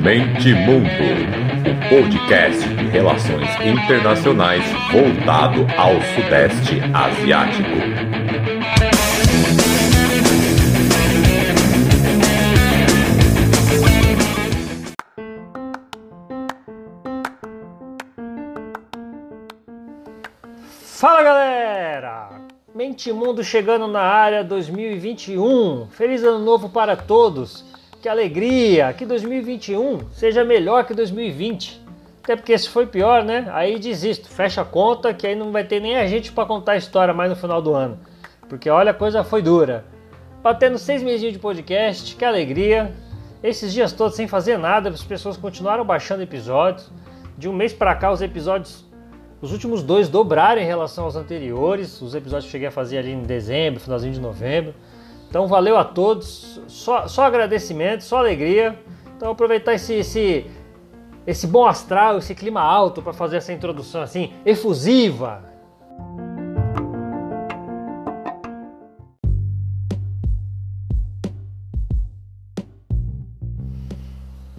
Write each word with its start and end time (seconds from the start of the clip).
Mente 0.00 0.54
Mundo, 0.54 0.88
o 1.68 1.88
podcast 1.90 2.66
de 2.66 2.86
relações 2.86 3.46
internacionais 3.62 4.64
voltado 4.90 5.66
ao 5.76 6.00
Sudeste 6.14 6.80
Asiático. 6.94 7.68
Fala 20.70 21.22
galera! 21.22 22.30
Mente 22.74 23.12
Mundo 23.12 23.44
chegando 23.44 23.86
na 23.86 24.00
área 24.00 24.42
2021. 24.42 25.88
Feliz 25.90 26.24
ano 26.24 26.38
novo 26.38 26.70
para 26.70 26.96
todos. 26.96 27.71
Que 28.02 28.08
alegria! 28.08 28.92
Que 28.92 29.06
2021 29.06 30.10
seja 30.10 30.42
melhor 30.42 30.84
que 30.84 30.92
2020. 30.92 31.80
Até 32.24 32.34
porque 32.34 32.58
se 32.58 32.68
foi 32.68 32.84
pior, 32.84 33.22
né? 33.22 33.48
Aí 33.52 33.78
desisto, 33.78 34.28
fecha 34.28 34.62
a 34.62 34.64
conta 34.64 35.14
que 35.14 35.24
aí 35.24 35.36
não 35.36 35.52
vai 35.52 35.62
ter 35.62 35.78
nem 35.78 35.96
a 35.96 36.04
gente 36.08 36.32
para 36.32 36.44
contar 36.44 36.72
a 36.72 36.76
história 36.76 37.14
mais 37.14 37.30
no 37.30 37.36
final 37.36 37.62
do 37.62 37.72
ano. 37.72 38.00
Porque 38.48 38.68
olha, 38.68 38.90
a 38.90 38.94
coisa 38.94 39.22
foi 39.22 39.40
dura. 39.40 39.84
Batendo 40.42 40.78
seis 40.78 41.00
meses 41.00 41.32
de 41.32 41.38
podcast, 41.38 42.16
que 42.16 42.24
alegria. 42.24 42.92
Esses 43.40 43.72
dias 43.72 43.92
todos 43.92 44.16
sem 44.16 44.26
fazer 44.26 44.58
nada, 44.58 44.88
as 44.88 45.04
pessoas 45.04 45.36
continuaram 45.36 45.84
baixando 45.84 46.24
episódios. 46.24 46.90
De 47.38 47.48
um 47.48 47.52
mês 47.52 47.72
para 47.72 47.94
cá, 47.94 48.10
os 48.10 48.20
episódios 48.20 48.84
os 49.40 49.52
últimos 49.52 49.80
dois 49.80 50.08
dobraram 50.08 50.60
em 50.60 50.66
relação 50.66 51.04
aos 51.04 51.14
anteriores, 51.14 52.02
os 52.02 52.16
episódios 52.16 52.46
que 52.46 52.50
cheguei 52.50 52.66
a 52.66 52.72
fazer 52.72 52.98
ali 52.98 53.12
em 53.12 53.22
dezembro, 53.22 53.78
finalzinho 53.78 54.12
de 54.12 54.20
novembro. 54.20 54.74
Então 55.32 55.46
valeu 55.46 55.78
a 55.78 55.84
todos, 55.84 56.60
só, 56.68 57.08
só 57.08 57.22
agradecimento, 57.24 58.04
só 58.04 58.18
alegria. 58.18 58.78
Então 59.16 59.30
aproveitar 59.30 59.72
esse, 59.72 59.94
esse, 59.94 60.44
esse 61.26 61.46
bom 61.46 61.64
astral, 61.64 62.18
esse 62.18 62.34
clima 62.34 62.60
alto 62.60 63.00
para 63.00 63.14
fazer 63.14 63.38
essa 63.38 63.50
introdução 63.50 64.02
assim, 64.02 64.34
efusiva. 64.44 65.42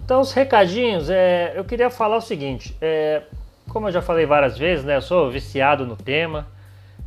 Então 0.04 0.20
os 0.20 0.32
recadinhos, 0.32 1.08
é, 1.08 1.52
eu 1.54 1.64
queria 1.64 1.88
falar 1.88 2.16
o 2.16 2.20
seguinte, 2.20 2.76
é, 2.80 3.22
como 3.68 3.86
eu 3.86 3.92
já 3.92 4.02
falei 4.02 4.26
várias 4.26 4.58
vezes, 4.58 4.84
né? 4.84 4.96
Eu 4.96 5.02
sou 5.02 5.30
viciado 5.30 5.86
no 5.86 5.94
tema. 5.94 6.48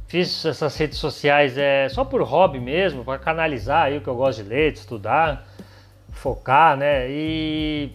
Fiz 0.08 0.46
essas 0.46 0.78
redes 0.78 0.98
sociais 0.98 1.58
é, 1.58 1.90
só 1.90 2.06
por 2.06 2.22
hobby 2.22 2.60
mesmo, 2.60 3.04
para 3.04 3.20
canalizar 3.20 3.84
aí 3.84 3.98
o 3.98 4.02
que 4.02 4.08
eu 4.08 4.16
gosto 4.16 4.42
de 4.42 4.50
ler, 4.50 4.72
de 4.72 4.80
estudar, 4.80 5.46
focar, 6.12 6.78
né? 6.78 7.10
E, 7.10 7.92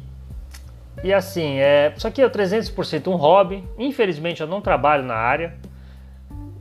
e 1.03 1.13
assim, 1.13 1.59
é, 1.59 1.93
isso 1.97 2.07
aqui 2.07 2.21
é 2.21 2.29
300% 2.29 3.09
um 3.09 3.17
hobby. 3.17 3.65
Infelizmente 3.79 4.43
eu 4.43 4.47
não 4.47 4.61
trabalho 4.61 5.03
na 5.05 5.15
área. 5.15 5.55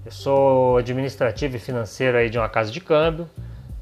Eu 0.05 0.11
sou 0.11 0.77
administrativo 0.77 1.57
e 1.57 1.59
financeiro 1.59 2.17
aí 2.17 2.29
de 2.29 2.37
uma 2.37 2.47
casa 2.47 2.71
de 2.71 2.79
câmbio. 2.79 3.29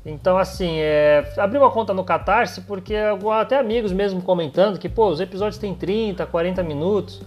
Então, 0.04 0.40
assim, 0.40 0.80
é, 0.80 1.24
abri 1.38 1.60
uma 1.60 1.70
conta 1.70 1.94
no 1.94 2.04
Catarse 2.04 2.62
porque 2.62 2.96
até 3.40 3.60
amigos 3.60 3.92
mesmo 3.92 4.22
comentando 4.24 4.80
que, 4.80 4.90
pô, 4.90 5.08
os 5.08 5.20
episódios 5.20 5.60
têm 5.60 5.76
30, 5.76 6.26
40 6.26 6.64
minutos. 6.64 7.22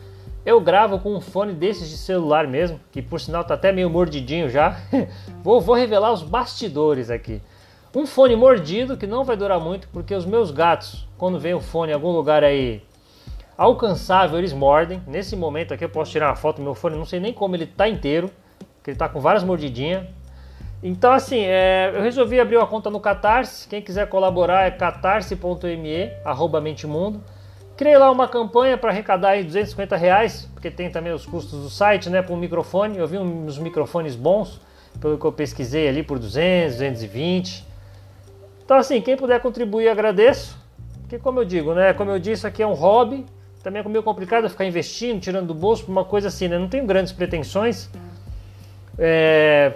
Eu 0.45 0.61
gravo 0.61 0.99
com 0.99 1.15
um 1.15 1.21
fone 1.21 1.53
desses 1.53 1.89
de 1.89 1.97
celular 1.97 2.49
mesmo, 2.49 2.81
que 2.91 3.01
por 3.01 3.21
sinal 3.21 3.45
tá 3.45 3.55
até 3.55 3.71
meio 3.71 3.89
mordidinho 3.89 4.49
já. 4.49 4.77
vou, 5.43 5.61
vou 5.61 5.75
revelar 5.75 6.13
os 6.13 6.23
bastidores 6.23 7.11
aqui. 7.11 7.41
Um 7.95 8.07
fone 8.07 8.35
mordido 8.35 8.97
que 8.97 9.07
não 9.07 9.23
vai 9.23 9.37
durar 9.37 9.61
muito, 9.61 9.87
porque 9.93 10.15
os 10.15 10.25
meus 10.27 10.51
gatos, 10.51 11.07
quando 11.17 11.39
vem 11.39 11.55
o 11.55 11.61
fone 11.61 11.93
em 11.93 11.95
algum 11.95 12.11
lugar 12.11 12.43
aí 12.43 12.83
alcançável, 13.57 14.39
eles 14.39 14.53
mordem. 14.53 15.01
Nesse 15.07 15.37
momento 15.37 15.75
aqui 15.75 15.85
eu 15.85 15.89
posso 15.89 16.11
tirar 16.11 16.31
uma 16.31 16.37
foto 16.37 16.57
do 16.57 16.63
meu 16.63 16.75
fone, 16.75 16.97
não 16.97 17.05
sei 17.05 17.21
nem 17.21 17.33
como 17.33 17.55
ele 17.55 17.67
tá 17.67 17.89
inteiro, 17.89 18.29
que 18.83 18.91
ele 18.91 18.99
tá 18.99 19.09
com 19.09 19.21
várias 19.21 19.45
mordidinhas. 19.45 20.07
Então 20.83 21.13
assim, 21.13 21.39
é, 21.45 21.93
eu 21.95 22.03
resolvi 22.03 22.41
abrir 22.41 22.57
uma 22.57 22.67
conta 22.67 22.91
no 22.91 22.99
Catarse. 22.99 23.69
Quem 23.69 23.81
quiser 23.81 24.09
colaborar 24.09 24.67
é 24.67 24.73
catarse.me, 24.73 26.11
arroba 26.25 26.61
Mentemundo. 26.61 27.23
Criei 27.83 27.99
lá 27.99 28.13
uma 28.13 28.29
campanha 28.29 28.79
para 28.79 28.91
arrecadar 28.91 29.31
aí 29.31 29.43
250 29.43 29.97
reais, 29.97 30.49
porque 30.55 30.71
tem 30.71 30.89
também 30.89 31.13
os 31.13 31.27
custos 31.27 31.65
do 31.65 31.69
site, 31.69 32.09
né, 32.09 32.23
para 32.23 32.33
um 32.33 32.37
microfone. 32.37 32.97
Eu 32.97 33.09
vi 33.09 33.19
uns 33.19 33.59
microfones 33.59 34.15
bons, 34.15 34.61
pelo 35.01 35.19
que 35.19 35.25
eu 35.25 35.33
pesquisei 35.33 35.89
ali, 35.89 36.05
por 36.05 36.17
200, 36.17 36.75
220. 36.77 37.67
Então 38.65 38.77
assim, 38.77 39.01
quem 39.01 39.17
puder 39.17 39.41
contribuir, 39.41 39.89
agradeço. 39.89 40.57
Porque 41.01 41.19
como 41.19 41.41
eu 41.41 41.45
digo, 41.45 41.75
né, 41.75 41.93
como 41.93 42.13
eu 42.13 42.21
disse, 42.21 42.47
aqui 42.47 42.63
é 42.63 42.67
um 42.69 42.73
hobby. 42.73 43.27
Também 43.65 43.83
é 43.83 43.89
meio 43.89 44.05
complicado 44.05 44.49
ficar 44.49 44.65
investindo, 44.65 45.19
tirando 45.21 45.49
do 45.49 45.55
bolso, 45.55 45.85
uma 45.89 46.05
coisa 46.05 46.29
assim, 46.29 46.47
né? 46.47 46.57
Não 46.61 46.69
tenho 46.69 46.87
grandes 46.87 47.13
pretensões 47.13 47.91
é, 48.97 49.73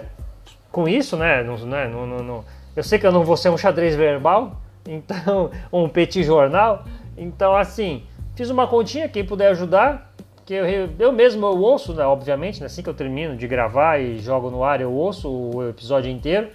com 0.71 0.87
isso, 0.87 1.17
né? 1.17 1.43
Não, 1.43 1.57
né? 1.57 1.89
Não, 1.89 2.07
não, 2.07 2.23
não, 2.23 2.45
eu 2.73 2.83
sei 2.83 2.99
que 2.99 3.05
eu 3.05 3.11
não 3.11 3.25
vou 3.25 3.35
ser 3.35 3.49
um 3.49 3.57
xadrez 3.57 3.97
verbal, 3.97 4.61
então, 4.87 5.51
um 5.73 5.89
petit 5.89 6.23
jornal, 6.23 6.85
então, 7.17 7.55
assim, 7.55 8.03
fiz 8.35 8.49
uma 8.49 8.67
continha, 8.67 9.09
quem 9.09 9.25
puder 9.25 9.47
ajudar, 9.49 10.13
que 10.45 10.53
eu, 10.53 10.65
eu 10.97 11.11
mesmo 11.11 11.45
eu 11.45 11.59
ouço, 11.59 11.93
né, 11.93 12.05
obviamente, 12.05 12.61
né, 12.61 12.67
assim 12.67 12.81
que 12.81 12.89
eu 12.89 12.93
termino 12.93 13.35
de 13.35 13.47
gravar 13.47 13.99
e 13.99 14.19
jogo 14.19 14.49
no 14.49 14.63
ar, 14.63 14.79
eu 14.79 14.93
ouço 14.93 15.29
o 15.29 15.67
episódio 15.67 16.09
inteiro. 16.09 16.49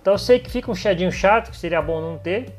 Então 0.00 0.14
eu 0.14 0.18
sei 0.18 0.38
que 0.38 0.50
fica 0.50 0.70
um 0.70 0.74
chadinho 0.74 1.10
chato, 1.10 1.50
que 1.50 1.56
seria 1.56 1.80
bom 1.80 2.00
não 2.00 2.18
ter, 2.18 2.52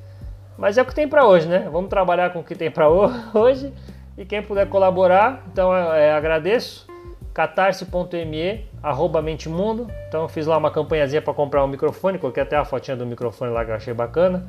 mas 0.58 0.78
é 0.78 0.82
o 0.82 0.86
que 0.86 0.96
tem 0.96 1.08
para 1.08 1.26
hoje, 1.26 1.48
né? 1.48 1.68
Vamos 1.72 1.90
trabalhar 1.90 2.32
com 2.32 2.40
o 2.40 2.44
que 2.44 2.56
tem 2.56 2.72
para 2.72 2.90
hoje. 3.34 3.72
E 4.18 4.26
quem 4.26 4.44
puder 4.44 4.68
colaborar, 4.70 5.44
então 5.52 5.76
é, 5.76 6.08
é, 6.08 6.14
agradeço. 6.14 6.88
catarse.me 7.34 8.66
arroba 8.82 9.22
Mentemundo. 9.22 9.88
Então 10.08 10.24
eu 10.24 10.30
fiz 10.30 10.46
lá 10.46 10.58
uma 10.58 10.70
campanhazinha 10.70 11.22
para 11.22 11.34
comprar 11.34 11.64
um 11.64 11.68
microfone, 11.68 12.20
coloquei 12.20 12.44
até 12.44 12.56
a 12.56 12.66
fotinha 12.66 12.96
do 12.96 13.06
microfone 13.06 13.52
lá 13.52 13.66
que 13.66 13.72
eu 13.72 13.76
achei 13.76 13.94
bacana. 13.94 14.48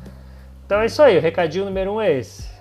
Então 0.66 0.80
é 0.80 0.86
isso 0.86 1.02
aí, 1.02 1.16
o 1.16 1.20
recadinho 1.20 1.64
número 1.64 1.92
um 1.92 2.00
é 2.00 2.12
esse. 2.12 2.53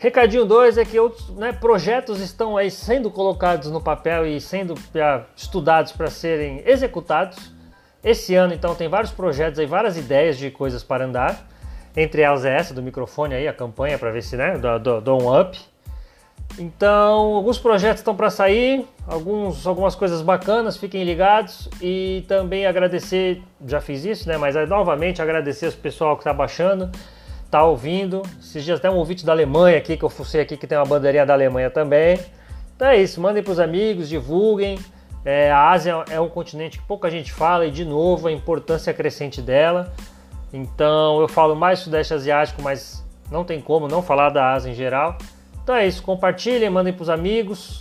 Recadinho 0.00 0.44
2 0.44 0.78
é 0.78 0.84
que 0.84 0.98
outros 0.98 1.28
né, 1.30 1.52
projetos 1.52 2.20
estão 2.20 2.56
aí 2.56 2.70
sendo 2.70 3.10
colocados 3.10 3.68
no 3.70 3.80
papel 3.80 4.26
e 4.26 4.40
sendo 4.40 4.74
já, 4.94 5.26
estudados 5.36 5.90
para 5.90 6.08
serem 6.08 6.62
executados. 6.64 7.52
Esse 8.02 8.34
ano, 8.36 8.54
então, 8.54 8.76
tem 8.76 8.88
vários 8.88 9.10
projetos 9.10 9.58
aí, 9.58 9.66
várias 9.66 9.98
ideias 9.98 10.38
de 10.38 10.52
coisas 10.52 10.84
para 10.84 11.04
andar. 11.04 11.46
Entre 11.96 12.22
elas 12.22 12.44
é 12.44 12.56
essa 12.56 12.72
do 12.72 12.80
microfone 12.80 13.34
aí, 13.34 13.48
a 13.48 13.52
campanha 13.52 13.98
para 13.98 14.12
ver 14.12 14.22
se, 14.22 14.36
né, 14.36 14.56
do, 14.56 15.00
do, 15.00 15.16
um 15.16 15.36
up. 15.36 15.58
Então, 16.58 17.36
alguns 17.36 17.58
projetos 17.58 18.00
estão 18.00 18.16
para 18.16 18.30
sair, 18.30 18.84
alguns, 19.06 19.66
algumas 19.66 19.94
coisas 19.94 20.22
bacanas, 20.22 20.76
fiquem 20.76 21.04
ligados. 21.04 21.68
E 21.80 22.24
também 22.26 22.66
agradecer, 22.66 23.42
já 23.64 23.80
fiz 23.80 24.04
isso, 24.04 24.28
né, 24.28 24.36
mas 24.36 24.54
novamente 24.68 25.22
agradecer 25.22 25.68
o 25.68 25.72
pessoal 25.72 26.16
que 26.16 26.22
está 26.22 26.32
baixando 26.32 26.90
tá 27.50 27.64
ouvindo. 27.64 28.22
Esses 28.40 28.64
dias 28.64 28.80
tem 28.80 28.90
um 28.90 28.96
ouvinte 28.96 29.24
da 29.24 29.32
Alemanha 29.32 29.78
aqui, 29.78 29.96
que 29.96 30.04
eu 30.04 30.10
fucei 30.10 30.40
aqui, 30.40 30.56
que 30.56 30.66
tem 30.66 30.76
uma 30.76 30.84
bandeirinha 30.84 31.26
da 31.26 31.32
Alemanha 31.32 31.70
também. 31.70 32.18
Então 32.76 32.88
é 32.88 32.96
isso, 32.96 33.20
mandem 33.20 33.42
para 33.42 33.52
os 33.52 33.60
amigos, 33.60 34.08
divulguem. 34.08 34.78
É, 35.24 35.50
a 35.50 35.70
Ásia 35.70 36.04
é 36.10 36.20
um 36.20 36.28
continente 36.28 36.78
que 36.78 36.84
pouca 36.86 37.10
gente 37.10 37.32
fala 37.32 37.66
e, 37.66 37.70
de 37.70 37.84
novo, 37.84 38.28
a 38.28 38.32
importância 38.32 38.92
crescente 38.94 39.42
dela. 39.42 39.92
Então 40.52 41.20
eu 41.20 41.28
falo 41.28 41.54
mais 41.56 41.80
Sudeste 41.80 42.14
Asiático, 42.14 42.62
mas 42.62 43.04
não 43.30 43.44
tem 43.44 43.60
como 43.60 43.88
não 43.88 44.02
falar 44.02 44.30
da 44.30 44.52
Ásia 44.52 44.70
em 44.70 44.74
geral. 44.74 45.18
Então 45.68 45.76
é 45.76 45.86
isso, 45.86 46.02
compartilhem, 46.02 46.70
mandem 46.70 46.94
para 46.94 47.02
os 47.02 47.10
amigos, 47.10 47.78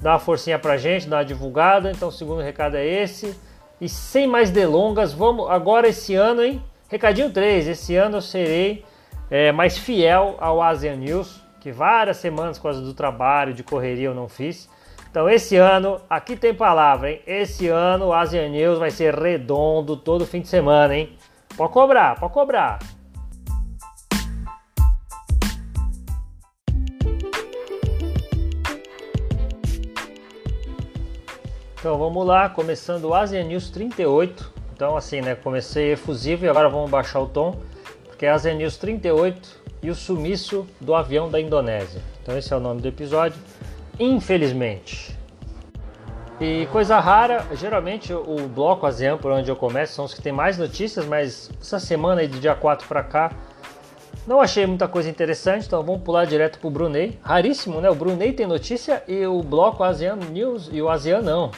dá 0.00 0.12
uma 0.12 0.18
forcinha 0.18 0.58
pra 0.58 0.78
gente, 0.78 1.06
dá 1.06 1.18
uma 1.18 1.24
divulgada. 1.24 1.90
Então 1.90 2.08
o 2.08 2.10
segundo 2.10 2.40
recado 2.40 2.78
é 2.78 2.86
esse. 2.86 3.38
E 3.78 3.90
sem 3.90 4.26
mais 4.26 4.50
delongas, 4.50 5.12
vamos 5.12 5.50
agora 5.50 5.86
esse 5.86 6.14
ano, 6.14 6.42
hein? 6.42 6.64
Recadinho 6.88 7.30
3, 7.30 7.68
esse 7.68 7.94
ano 7.94 8.16
eu 8.16 8.22
serei 8.22 8.86
é, 9.30 9.52
mais 9.52 9.76
fiel 9.76 10.36
ao 10.40 10.62
Asian 10.62 10.96
News, 10.96 11.42
que 11.60 11.70
várias 11.70 12.16
semanas 12.16 12.56
por 12.56 12.62
causa 12.62 12.80
do 12.80 12.94
trabalho, 12.94 13.52
de 13.52 13.62
correria 13.62 14.06
eu 14.06 14.14
não 14.14 14.26
fiz. 14.26 14.66
Então 15.10 15.28
esse 15.28 15.56
ano, 15.56 16.00
aqui 16.08 16.36
tem 16.36 16.54
palavra, 16.54 17.10
hein? 17.10 17.20
Esse 17.26 17.68
ano 17.68 18.06
o 18.06 18.12
Asian 18.14 18.48
News 18.48 18.78
vai 18.78 18.90
ser 18.90 19.14
redondo 19.14 19.94
todo 19.94 20.24
fim 20.24 20.40
de 20.40 20.48
semana, 20.48 20.96
hein? 20.96 21.18
Pode 21.54 21.70
cobrar, 21.70 22.18
pode 22.18 22.32
cobrar. 22.32 22.78
Então 31.80 31.96
vamos 31.96 32.26
lá, 32.26 32.46
começando 32.46 33.06
o 33.06 33.14
Asian 33.14 33.44
News 33.44 33.70
38. 33.70 34.52
Então 34.74 34.96
assim, 34.96 35.22
né, 35.22 35.34
comecei 35.34 35.92
efusivo 35.92 36.44
e 36.44 36.48
agora 36.48 36.68
vamos 36.68 36.90
baixar 36.90 37.20
o 37.20 37.26
tom 37.26 37.58
que 38.20 38.26
é 38.26 38.30
a 38.30 38.38
News 38.52 38.76
38 38.76 39.62
e 39.82 39.88
o 39.88 39.94
sumiço 39.94 40.66
do 40.78 40.94
avião 40.94 41.30
da 41.30 41.40
Indonésia. 41.40 42.02
Então 42.22 42.36
esse 42.36 42.52
é 42.52 42.56
o 42.58 42.60
nome 42.60 42.82
do 42.82 42.88
episódio. 42.88 43.40
Infelizmente. 43.98 45.18
E 46.38 46.66
coisa 46.66 47.00
rara, 47.00 47.46
geralmente 47.54 48.12
o 48.12 48.46
bloco 48.46 48.84
ASEAN, 48.84 49.16
por 49.16 49.32
onde 49.32 49.50
eu 49.50 49.56
começo, 49.56 49.94
são 49.94 50.04
os 50.04 50.12
que 50.12 50.20
tem 50.20 50.32
mais 50.32 50.58
notícias, 50.58 51.06
mas 51.06 51.50
essa 51.58 51.78
semana 51.78 52.20
aí 52.20 52.28
do 52.28 52.38
dia 52.38 52.54
4 52.54 52.86
para 52.86 53.02
cá, 53.02 53.32
não 54.26 54.38
achei 54.38 54.66
muita 54.66 54.86
coisa 54.86 55.08
interessante, 55.08 55.66
então 55.66 55.82
vamos 55.82 56.02
pular 56.02 56.26
direto 56.26 56.58
para 56.58 56.68
o 56.68 56.70
Brunei. 56.70 57.18
Raríssimo, 57.22 57.80
né? 57.80 57.88
O 57.88 57.94
Brunei 57.94 58.34
tem 58.34 58.46
notícia 58.46 59.02
e 59.08 59.24
o 59.24 59.42
bloco 59.42 59.82
ASEAN 59.82 60.16
News 60.16 60.68
e 60.70 60.82
o 60.82 60.90
ASEAN 60.90 61.22
não. 61.22 61.50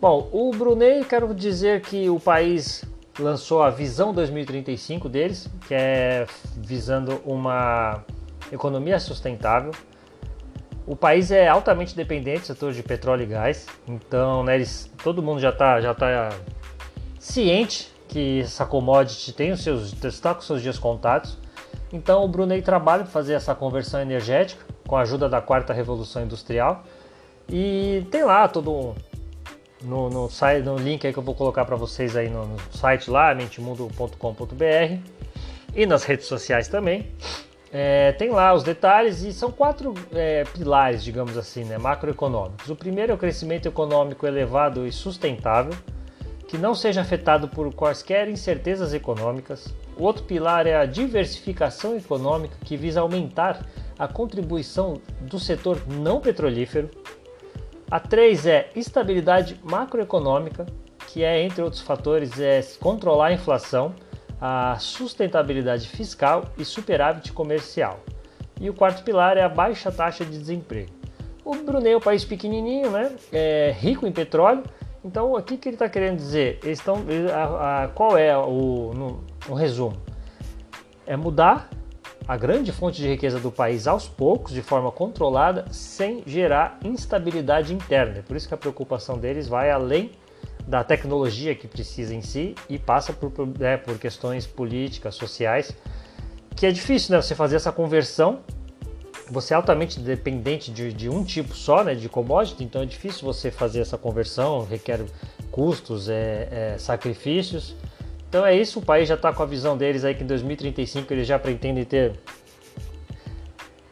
Bom, 0.00 0.28
o 0.30 0.52
Brunei, 0.52 1.02
quero 1.02 1.34
dizer 1.34 1.80
que 1.80 2.08
o 2.08 2.20
país 2.20 2.84
lançou 3.18 3.64
a 3.64 3.68
Visão 3.68 4.14
2035 4.14 5.08
deles, 5.08 5.48
que 5.66 5.74
é 5.74 6.24
visando 6.56 7.20
uma 7.24 8.04
economia 8.52 9.00
sustentável. 9.00 9.72
O 10.86 10.94
país 10.94 11.32
é 11.32 11.48
altamente 11.48 11.96
dependente 11.96 12.42
do 12.42 12.46
setor 12.46 12.72
de 12.72 12.80
petróleo 12.80 13.24
e 13.24 13.26
gás, 13.26 13.66
então 13.88 14.44
né, 14.44 14.54
eles, 14.54 14.88
todo 15.02 15.20
mundo 15.20 15.40
já 15.40 15.50
está 15.50 15.80
já 15.80 15.92
tá 15.92 16.30
ciente 17.18 17.92
que 18.06 18.42
essa 18.42 18.64
commodity 18.64 19.32
tem 19.32 19.50
os 19.50 19.64
seus, 19.64 19.92
está 20.04 20.32
com 20.32 20.42
seus 20.42 20.62
dias 20.62 20.78
contados. 20.78 21.36
Então 21.92 22.24
o 22.24 22.28
Brunei 22.28 22.62
trabalha 22.62 23.02
para 23.02 23.10
fazer 23.10 23.32
essa 23.32 23.52
conversão 23.52 24.00
energética 24.00 24.64
com 24.86 24.96
a 24.96 25.00
ajuda 25.00 25.28
da 25.28 25.40
quarta 25.40 25.72
revolução 25.72 26.22
industrial 26.22 26.84
e 27.48 28.06
tem 28.12 28.22
lá 28.22 28.46
todo 28.46 28.94
no, 29.82 30.10
no, 30.10 30.30
site, 30.30 30.64
no 30.64 30.76
link 30.76 31.06
aí 31.06 31.12
que 31.12 31.18
eu 31.18 31.22
vou 31.22 31.34
colocar 31.34 31.64
para 31.64 31.76
vocês 31.76 32.16
aí 32.16 32.28
no, 32.28 32.46
no 32.46 32.58
site 32.72 33.10
lá, 33.10 33.34
mentemundo.com.br 33.34 34.98
e 35.74 35.86
nas 35.86 36.04
redes 36.04 36.26
sociais 36.26 36.68
também. 36.68 37.12
É, 37.70 38.12
tem 38.12 38.30
lá 38.30 38.54
os 38.54 38.62
detalhes 38.62 39.22
e 39.22 39.32
são 39.32 39.50
quatro 39.50 39.92
é, 40.12 40.44
pilares, 40.44 41.04
digamos 41.04 41.36
assim, 41.36 41.64
né, 41.64 41.76
macroeconômicos. 41.76 42.70
O 42.70 42.76
primeiro 42.76 43.12
é 43.12 43.14
o 43.14 43.18
crescimento 43.18 43.68
econômico 43.68 44.26
elevado 44.26 44.86
e 44.86 44.92
sustentável, 44.92 45.74
que 46.46 46.56
não 46.56 46.74
seja 46.74 47.02
afetado 47.02 47.46
por 47.46 47.72
quaisquer 47.74 48.28
incertezas 48.28 48.94
econômicas. 48.94 49.74
O 49.98 50.04
outro 50.04 50.24
pilar 50.24 50.66
é 50.66 50.76
a 50.76 50.86
diversificação 50.86 51.94
econômica, 51.94 52.56
que 52.64 52.74
visa 52.74 53.00
aumentar 53.00 53.66
a 53.98 54.08
contribuição 54.08 55.00
do 55.20 55.38
setor 55.38 55.82
não 55.86 56.20
petrolífero. 56.20 56.88
A 57.90 57.98
3 57.98 58.46
é 58.46 58.70
estabilidade 58.76 59.58
macroeconômica, 59.62 60.66
que 61.08 61.22
é, 61.22 61.42
entre 61.42 61.62
outros 61.62 61.80
fatores, 61.80 62.38
é 62.38 62.60
controlar 62.80 63.28
a 63.28 63.32
inflação 63.32 63.94
a 64.40 64.76
sustentabilidade 64.78 65.88
fiscal 65.88 66.44
e 66.56 66.64
superávit 66.64 67.32
comercial. 67.32 68.00
E 68.60 68.70
o 68.70 68.74
quarto 68.74 69.02
pilar 69.02 69.36
é 69.36 69.42
a 69.42 69.48
baixa 69.48 69.90
taxa 69.90 70.24
de 70.24 70.38
desemprego. 70.38 70.90
O 71.44 71.56
Brunei 71.56 71.92
é 71.92 71.96
um 71.96 72.00
país 72.00 72.24
pequenininho, 72.24 72.90
né? 72.90 73.12
É 73.32 73.74
rico 73.76 74.06
em 74.06 74.12
petróleo. 74.12 74.62
Então, 75.04 75.32
o 75.32 75.42
que, 75.42 75.56
que 75.56 75.68
ele 75.68 75.76
está 75.76 75.88
querendo 75.88 76.16
dizer? 76.16 76.58
Eles 76.62 76.78
estão, 76.78 77.04
a, 77.32 77.84
a, 77.84 77.88
qual 77.88 78.16
é 78.18 78.36
o, 78.36 78.92
no, 78.94 79.24
o 79.48 79.54
resumo? 79.54 79.96
É 81.06 81.16
mudar 81.16 81.70
a 82.28 82.36
grande 82.36 82.70
fonte 82.70 83.00
de 83.00 83.08
riqueza 83.08 83.40
do 83.40 83.50
país 83.50 83.86
aos 83.86 84.06
poucos, 84.06 84.52
de 84.52 84.60
forma 84.60 84.92
controlada, 84.92 85.64
sem 85.72 86.22
gerar 86.26 86.78
instabilidade 86.84 87.72
interna. 87.72 88.18
É 88.18 88.22
por 88.22 88.36
isso 88.36 88.46
que 88.46 88.52
a 88.52 88.56
preocupação 88.58 89.16
deles 89.16 89.48
vai 89.48 89.70
além 89.70 90.12
da 90.66 90.84
tecnologia 90.84 91.54
que 91.54 91.66
precisa 91.66 92.14
em 92.14 92.20
si 92.20 92.54
e 92.68 92.78
passa 92.78 93.14
por, 93.14 93.32
né, 93.58 93.78
por 93.78 93.98
questões 93.98 94.46
políticas, 94.46 95.14
sociais, 95.14 95.74
que 96.54 96.66
é 96.66 96.70
difícil 96.70 97.14
né, 97.14 97.22
você 97.22 97.34
fazer 97.34 97.56
essa 97.56 97.72
conversão. 97.72 98.40
Você 99.30 99.54
é 99.54 99.56
altamente 99.56 99.98
dependente 99.98 100.70
de, 100.70 100.92
de 100.92 101.08
um 101.08 101.24
tipo 101.24 101.54
só, 101.54 101.82
né, 101.82 101.94
de 101.94 102.10
commodity, 102.10 102.62
então 102.62 102.82
é 102.82 102.86
difícil 102.86 103.24
você 103.24 103.50
fazer 103.50 103.80
essa 103.80 103.96
conversão, 103.96 104.66
requer 104.66 105.00
custos, 105.50 106.10
é, 106.10 106.48
é, 106.50 106.78
sacrifícios. 106.78 107.74
Então 108.28 108.44
é 108.44 108.54
isso, 108.54 108.78
o 108.78 108.82
país 108.82 109.08
já 109.08 109.14
está 109.14 109.32
com 109.32 109.42
a 109.42 109.46
visão 109.46 109.76
deles 109.76 110.04
aí 110.04 110.14
que 110.14 110.22
em 110.22 110.26
2035 110.26 111.12
eles 111.12 111.26
já 111.26 111.38
pretendem 111.38 111.84
ter 111.84 112.12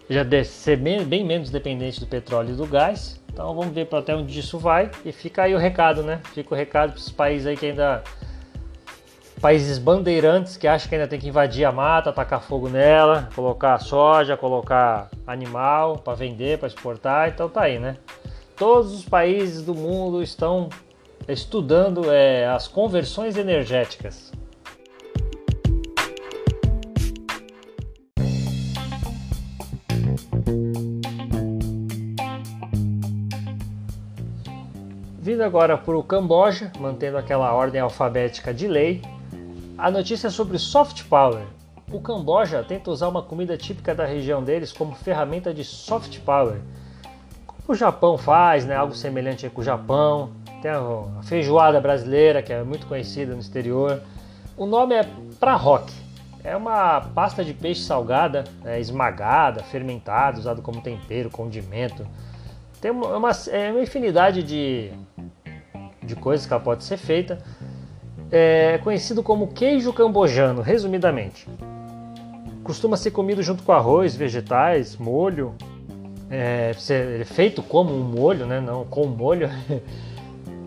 já 0.09 0.25
ser 0.45 0.77
bem, 0.77 1.05
bem 1.05 1.25
menos 1.25 1.51
dependente 1.51 1.99
do 1.99 2.07
petróleo 2.07 2.51
e 2.51 2.57
do 2.57 2.67
gás. 2.67 3.21
Então 3.33 3.55
vamos 3.55 3.75
ver 3.75 3.87
para 3.87 3.99
até 3.99 4.15
onde 4.15 4.39
isso 4.39 4.59
vai. 4.59 4.91
E 5.05 5.13
fica 5.13 5.43
aí 5.43 5.55
o 5.55 5.59
recado, 5.59 6.03
né? 6.03 6.21
Fica 6.33 6.55
o 6.55 6.57
recado 6.57 6.93
para 6.93 7.01
esses 7.01 7.13
países 7.13 7.47
aí 7.47 7.57
que 7.57 7.67
ainda. 7.67 8.03
Países 9.41 9.79
bandeirantes 9.79 10.57
que 10.57 10.67
acham 10.67 10.89
que 10.89 10.95
ainda 10.95 11.07
tem 11.07 11.21
que 11.21 11.29
invadir 11.29 11.67
a 11.67 11.71
mata, 11.71 12.11
tacar 12.11 12.41
fogo 12.41 12.71
nela, 12.71 13.29
colocar 13.35 13.79
soja, 13.79 14.35
colocar 14.35 15.11
animal 15.27 15.99
para 15.99 16.15
vender, 16.15 16.59
para 16.59 16.69
exportar. 16.69 17.29
Então 17.29 17.47
tá 17.47 17.63
aí, 17.63 17.79
né? 17.79 17.99
Todos 18.57 18.95
os 18.95 19.05
países 19.05 19.63
do 19.63 19.75
mundo 19.75 20.23
estão 20.23 20.71
estudando 21.29 22.11
é, 22.11 22.47
as 22.47 22.69
conversões 22.69 23.37
energéticas. 23.37 24.33
Vindo 35.27 35.43
agora 35.43 35.77
para 35.77 35.99
o 35.99 36.05
Camboja, 36.05 36.71
mantendo 36.79 37.19
aquela 37.19 37.53
ordem 37.53 37.81
alfabética 37.81 38.55
de 38.55 38.69
lei, 38.69 39.03
a 39.77 39.91
notícia 39.91 40.29
é 40.29 40.31
sobre 40.31 40.57
soft 40.57 41.03
power. 41.09 41.43
O 41.93 42.01
Camboja 42.01 42.63
tenta 42.63 42.93
usar 42.93 43.09
uma 43.09 43.23
comida 43.23 43.57
típica 43.57 43.93
da 43.93 44.05
região 44.05 44.43
deles 44.43 44.73
como 44.73 44.95
ferramenta 44.95 45.53
de 45.53 45.65
soft 45.65 46.21
power. 46.21 46.61
O 47.67 47.75
Japão 47.75 48.17
faz, 48.17 48.65
né? 48.65 48.77
algo 48.77 48.95
semelhante 48.95 49.51
com 49.51 49.61
o 49.61 49.65
Japão. 49.65 50.31
Tem 50.63 50.71
a 50.71 51.23
feijoada 51.23 51.81
brasileira, 51.81 52.43
que 52.43 52.53
é 52.53 52.63
muito 52.63 52.87
conhecida 52.87 53.35
no 53.35 53.41
exterior. 53.41 54.03
O 54.57 54.67
nome 54.67 54.95
é 54.95 55.09
Prahock. 55.39 55.93
É 56.43 56.57
uma 56.57 57.01
pasta 57.01 57.45
de 57.45 57.53
peixe 57.53 57.83
salgada, 57.83 58.45
é, 58.65 58.79
esmagada, 58.79 59.63
fermentada, 59.63 60.39
usado 60.39 60.63
como 60.63 60.81
tempero, 60.81 61.29
condimento. 61.31 62.07
Tem 62.81 62.91
uma, 62.91 63.17
uma, 63.17 63.31
é 63.51 63.71
uma 63.71 63.83
infinidade 63.83 64.43
de 64.43 64.93
de 66.07 66.15
coisas 66.15 66.47
que 66.47 66.53
ela 66.53 66.63
pode 66.63 66.85
ser 66.85 66.97
feita. 66.97 67.39
É 68.31 68.79
conhecido 68.79 69.23
como 69.23 69.49
queijo 69.49 69.93
cambojano, 69.93 70.63
resumidamente. 70.63 71.49
Costuma 72.63 72.97
ser 72.97 73.11
comido 73.11 73.43
junto 73.43 73.63
com 73.63 73.73
arroz, 73.73 74.17
vegetais, 74.17 74.97
molho. 74.97 75.55
É, 76.31 76.73
é 76.91 77.25
feito 77.25 77.63
como 77.63 77.95
um 77.95 78.03
molho, 78.03 78.47
né? 78.47 78.61
não 78.61 78.85
com 78.85 79.07
molho. 79.07 79.51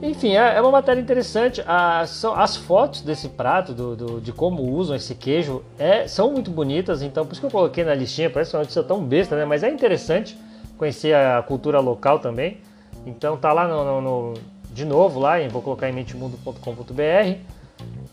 Enfim, 0.01 0.35
é, 0.35 0.55
é 0.55 0.61
uma 0.61 0.71
matéria 0.71 1.01
interessante. 1.01 1.61
As, 1.67 2.23
as 2.23 2.55
fotos 2.55 3.01
desse 3.01 3.27
prato, 3.29 3.73
do, 3.73 3.95
do, 3.95 4.21
de 4.21 4.31
como 4.31 4.63
usam 4.63 4.95
esse 4.95 5.13
queijo, 5.13 5.61
é, 5.77 6.07
são 6.07 6.31
muito 6.31 6.49
bonitas. 6.49 7.01
Então, 7.01 7.25
por 7.25 7.33
isso 7.33 7.41
que 7.41 7.47
eu 7.47 7.51
coloquei 7.51 7.83
na 7.83 7.93
listinha. 7.93 8.29
Parece 8.29 8.55
uma 8.55 8.61
notícia 8.61 8.81
tão 8.83 9.03
besta, 9.03 9.35
né? 9.35 9.43
Mas 9.43 9.61
é 9.61 9.69
interessante 9.69 10.37
conhecer 10.77 11.13
a 11.13 11.41
cultura 11.41 11.81
local 11.81 12.19
também. 12.19 12.61
Então, 13.05 13.35
tá 13.35 13.51
lá 13.51 13.67
no, 13.67 13.83
no, 13.83 14.01
no 14.01 14.33
de 14.71 14.85
novo 14.85 15.19
lá, 15.19 15.35
vou 15.49 15.61
colocar 15.61 15.89
em 15.89 15.93
mentemundo.com.br. 15.93 17.37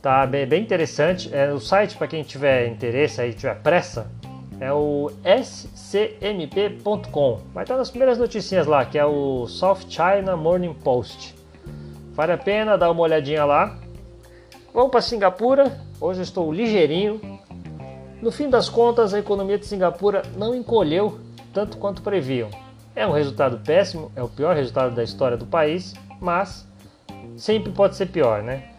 Tá 0.02 0.26
bem, 0.26 0.44
bem, 0.46 0.62
interessante. 0.62 1.32
É, 1.32 1.52
o 1.52 1.60
site, 1.60 1.96
para 1.96 2.08
quem 2.08 2.24
tiver 2.24 2.66
interesse, 2.66 3.20
aí 3.20 3.32
tiver 3.32 3.54
pressa, 3.62 4.10
é 4.58 4.72
o 4.72 5.12
scmp.com. 5.44 6.80
Vai 7.54 7.62
estar 7.64 7.76
nas 7.76 7.90
primeiras 7.90 8.18
notícias 8.18 8.66
lá, 8.66 8.84
que 8.84 8.98
é 8.98 9.04
o 9.04 9.46
South 9.46 9.82
China 9.88 10.36
Morning 10.36 10.74
Post. 10.74 11.35
Vale 12.16 12.32
a 12.32 12.38
pena 12.38 12.78
dar 12.78 12.90
uma 12.90 13.02
olhadinha 13.02 13.44
lá. 13.44 13.76
Vamos 14.72 14.90
para 14.90 15.02
Singapura. 15.02 15.78
Hoje 16.00 16.22
estou 16.22 16.50
ligeirinho. 16.50 17.20
No 18.22 18.32
fim 18.32 18.48
das 18.48 18.70
contas, 18.70 19.12
a 19.12 19.18
economia 19.18 19.58
de 19.58 19.66
Singapura 19.66 20.22
não 20.34 20.54
encolheu 20.54 21.20
tanto 21.52 21.76
quanto 21.76 22.00
previam. 22.00 22.48
É 22.94 23.06
um 23.06 23.12
resultado 23.12 23.58
péssimo, 23.58 24.10
é 24.16 24.22
o 24.22 24.28
pior 24.28 24.56
resultado 24.56 24.94
da 24.94 25.04
história 25.04 25.36
do 25.36 25.44
país, 25.44 25.92
mas 26.18 26.66
sempre 27.36 27.70
pode 27.70 27.96
ser 27.96 28.06
pior, 28.06 28.42
né? 28.42 28.70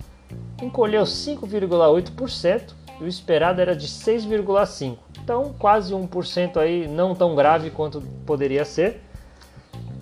Encolheu 0.59 1.03
5,8% 1.03 2.73
e 2.99 3.03
o 3.03 3.07
esperado 3.07 3.61
era 3.61 3.75
de 3.75 3.87
6,5%. 3.87 4.97
Então, 5.23 5.53
quase 5.59 5.93
1% 5.93 6.57
aí, 6.57 6.87
não 6.87 7.13
tão 7.13 7.35
grave 7.35 7.69
quanto 7.69 8.01
poderia 8.25 8.65
ser. 8.65 8.99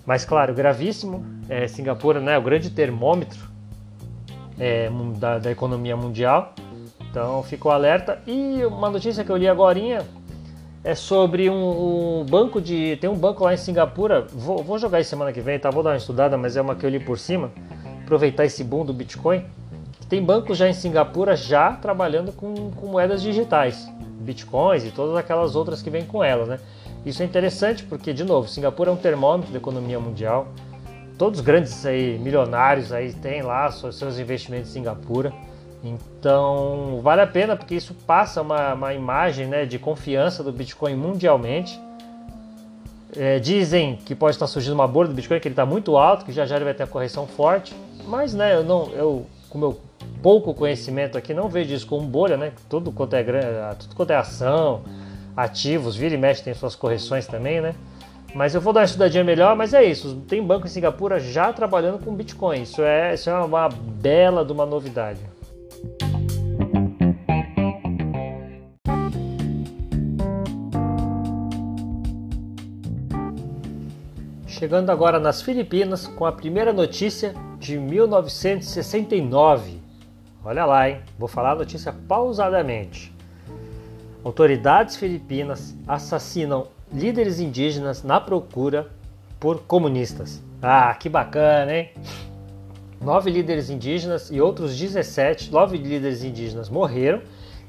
Mas, 0.06 0.24
claro, 0.24 0.54
gravíssimo. 0.54 1.26
É, 1.48 1.66
Singapura 1.66 2.20
né, 2.20 2.34
é 2.34 2.38
o 2.38 2.42
grande 2.42 2.70
termômetro 2.70 3.48
é, 4.58 4.88
da, 5.18 5.38
da, 5.38 5.50
economia 5.50 5.96
mundial. 5.96 6.54
Então, 7.10 7.42
ficou 7.42 7.72
alerta. 7.72 8.22
E 8.26 8.64
uma 8.64 8.88
notícia 8.88 9.24
que 9.24 9.30
eu 9.30 9.36
li 9.36 9.48
agora 9.48 9.78
é 10.84 10.94
sobre 10.94 11.50
um, 11.50 12.20
um, 12.20 12.24
banco 12.24 12.60
de. 12.60 12.96
Tem 13.00 13.10
um 13.10 13.16
banco 13.16 13.42
lá 13.44 13.52
em 13.52 13.56
Singapura. 13.56 14.26
Vou, 14.32 14.62
vou, 14.62 14.78
jogar 14.78 15.00
isso 15.00 15.10
semana 15.10 15.32
que 15.32 15.40
vem, 15.40 15.58
tá? 15.58 15.70
Vou 15.70 15.82
dar 15.82 15.90
uma 15.90 15.96
estudada, 15.96 16.38
mas 16.38 16.56
é 16.56 16.62
uma 16.62 16.76
que 16.76 16.86
eu 16.86 16.90
li 16.90 17.00
por 17.00 17.18
cima. 17.18 17.50
Aproveitar 18.04 18.44
esse 18.44 18.62
boom 18.62 18.84
do 18.84 18.92
Bitcoin. 18.92 19.44
Tem 20.08 20.22
bancos 20.22 20.56
já 20.56 20.68
em 20.68 20.72
Singapura 20.72 21.34
já 21.34 21.72
trabalhando 21.72 22.30
com, 22.30 22.70
com 22.70 22.86
moedas 22.86 23.20
digitais, 23.20 23.90
bitcoins 24.20 24.84
e 24.84 24.92
todas 24.92 25.16
aquelas 25.16 25.56
outras 25.56 25.82
que 25.82 25.90
vêm 25.90 26.04
com 26.04 26.22
elas, 26.22 26.46
né? 26.46 26.60
Isso 27.06 27.22
é 27.22 27.24
interessante 27.24 27.84
porque, 27.84 28.12
de 28.12 28.24
novo, 28.24 28.48
Singapura 28.48 28.90
é 28.90 28.92
um 28.92 28.96
termômetro 28.96 29.52
da 29.52 29.58
economia 29.58 30.00
mundial. 30.00 30.48
todos 31.16 31.38
os 31.38 31.46
grandes 31.46 31.86
aí, 31.86 32.18
milionários 32.18 32.92
aí 32.92 33.12
têm 33.12 33.42
lá 33.42 33.70
seus, 33.70 34.18
investimentos 34.18 34.70
em 34.70 34.72
Singapura. 34.72 35.32
Então 35.84 37.00
vale 37.02 37.20
a 37.20 37.26
pena 37.26 37.54
porque 37.54 37.76
isso 37.76 37.94
passa 38.06 38.42
uma, 38.42 38.74
uma 38.74 38.92
imagem 38.92 39.46
né, 39.46 39.64
de 39.64 39.78
confiança 39.78 40.42
do 40.42 40.50
Bitcoin 40.50 40.96
mundialmente. 40.96 41.80
É, 43.16 43.38
dizem 43.38 43.96
que 44.04 44.14
pode 44.14 44.34
estar 44.34 44.48
surgindo 44.48 44.74
uma 44.74 44.88
bolha 44.88 45.08
do 45.08 45.14
Bitcoin, 45.14 45.38
que 45.38 45.46
ele 45.46 45.52
está 45.52 45.64
muito 45.64 45.96
alto, 45.96 46.24
que 46.24 46.32
já 46.32 46.44
já 46.44 46.56
ele 46.56 46.64
vai 46.64 46.74
ter 46.74 46.82
a 46.82 46.86
correção 46.88 47.24
forte. 47.24 47.72
Mas 48.04 48.34
né, 48.34 48.56
eu 48.56 48.64
não, 48.64 48.90
eu, 48.90 49.26
com 49.48 49.58
meu 49.58 49.80
pouco 50.20 50.52
conhecimento 50.52 51.16
aqui, 51.16 51.32
não 51.32 51.48
vejo 51.48 51.72
isso 51.72 51.86
como 51.86 52.04
bolha, 52.06 52.36
né? 52.36 52.52
Tudo 52.68 52.90
quanto 52.90 53.14
é 53.14 53.22
tudo 53.78 53.94
quanto 53.94 54.10
é 54.10 54.16
ação, 54.16 54.82
ativos, 55.36 55.94
vira 55.94 56.14
e 56.14 56.18
mexe 56.18 56.42
tem 56.42 56.54
suas 56.54 56.74
correções 56.74 57.26
também, 57.26 57.60
né? 57.60 57.74
Mas 58.34 58.54
eu 58.54 58.60
vou 58.60 58.72
dar 58.72 58.80
uma 58.80 58.86
estudadinha 58.86 59.24
melhor, 59.24 59.56
mas 59.56 59.74
é 59.74 59.84
isso. 59.84 60.22
Tem 60.28 60.40
banco 60.42 60.66
em 60.66 60.70
Singapura 60.70 61.18
já 61.18 61.52
trabalhando 61.52 62.04
com 62.04 62.14
Bitcoin. 62.14 62.62
Isso 62.62 62.82
é, 62.82 63.14
isso 63.14 63.28
é 63.30 63.34
uma 63.34 63.68
bela 63.68 64.44
de 64.44 64.52
uma 64.52 64.66
novidade. 64.66 65.20
Chegando 74.46 74.90
agora 74.90 75.18
nas 75.18 75.42
Filipinas 75.42 76.06
com 76.06 76.26
a 76.26 76.32
primeira 76.32 76.72
notícia 76.72 77.34
de 77.58 77.78
1969. 77.78 79.80
Olha 80.44 80.64
lá, 80.64 80.90
hein? 80.90 81.00
Vou 81.18 81.28
falar 81.28 81.52
a 81.52 81.56
notícia 81.56 81.94
pausadamente. 82.06 83.15
Autoridades 84.26 84.96
filipinas 84.96 85.72
assassinam 85.86 86.66
líderes 86.92 87.38
indígenas 87.38 88.02
na 88.02 88.20
procura 88.20 88.88
por 89.38 89.60
comunistas. 89.60 90.42
Ah, 90.60 90.92
que 90.94 91.08
bacana, 91.08 91.72
hein? 91.72 91.90
Nove 93.00 93.30
líderes 93.30 93.70
indígenas 93.70 94.28
e 94.32 94.40
outros 94.40 94.76
17, 94.76 95.52
nove 95.52 95.76
líderes 95.76 96.24
indígenas 96.24 96.68
morreram 96.68 97.22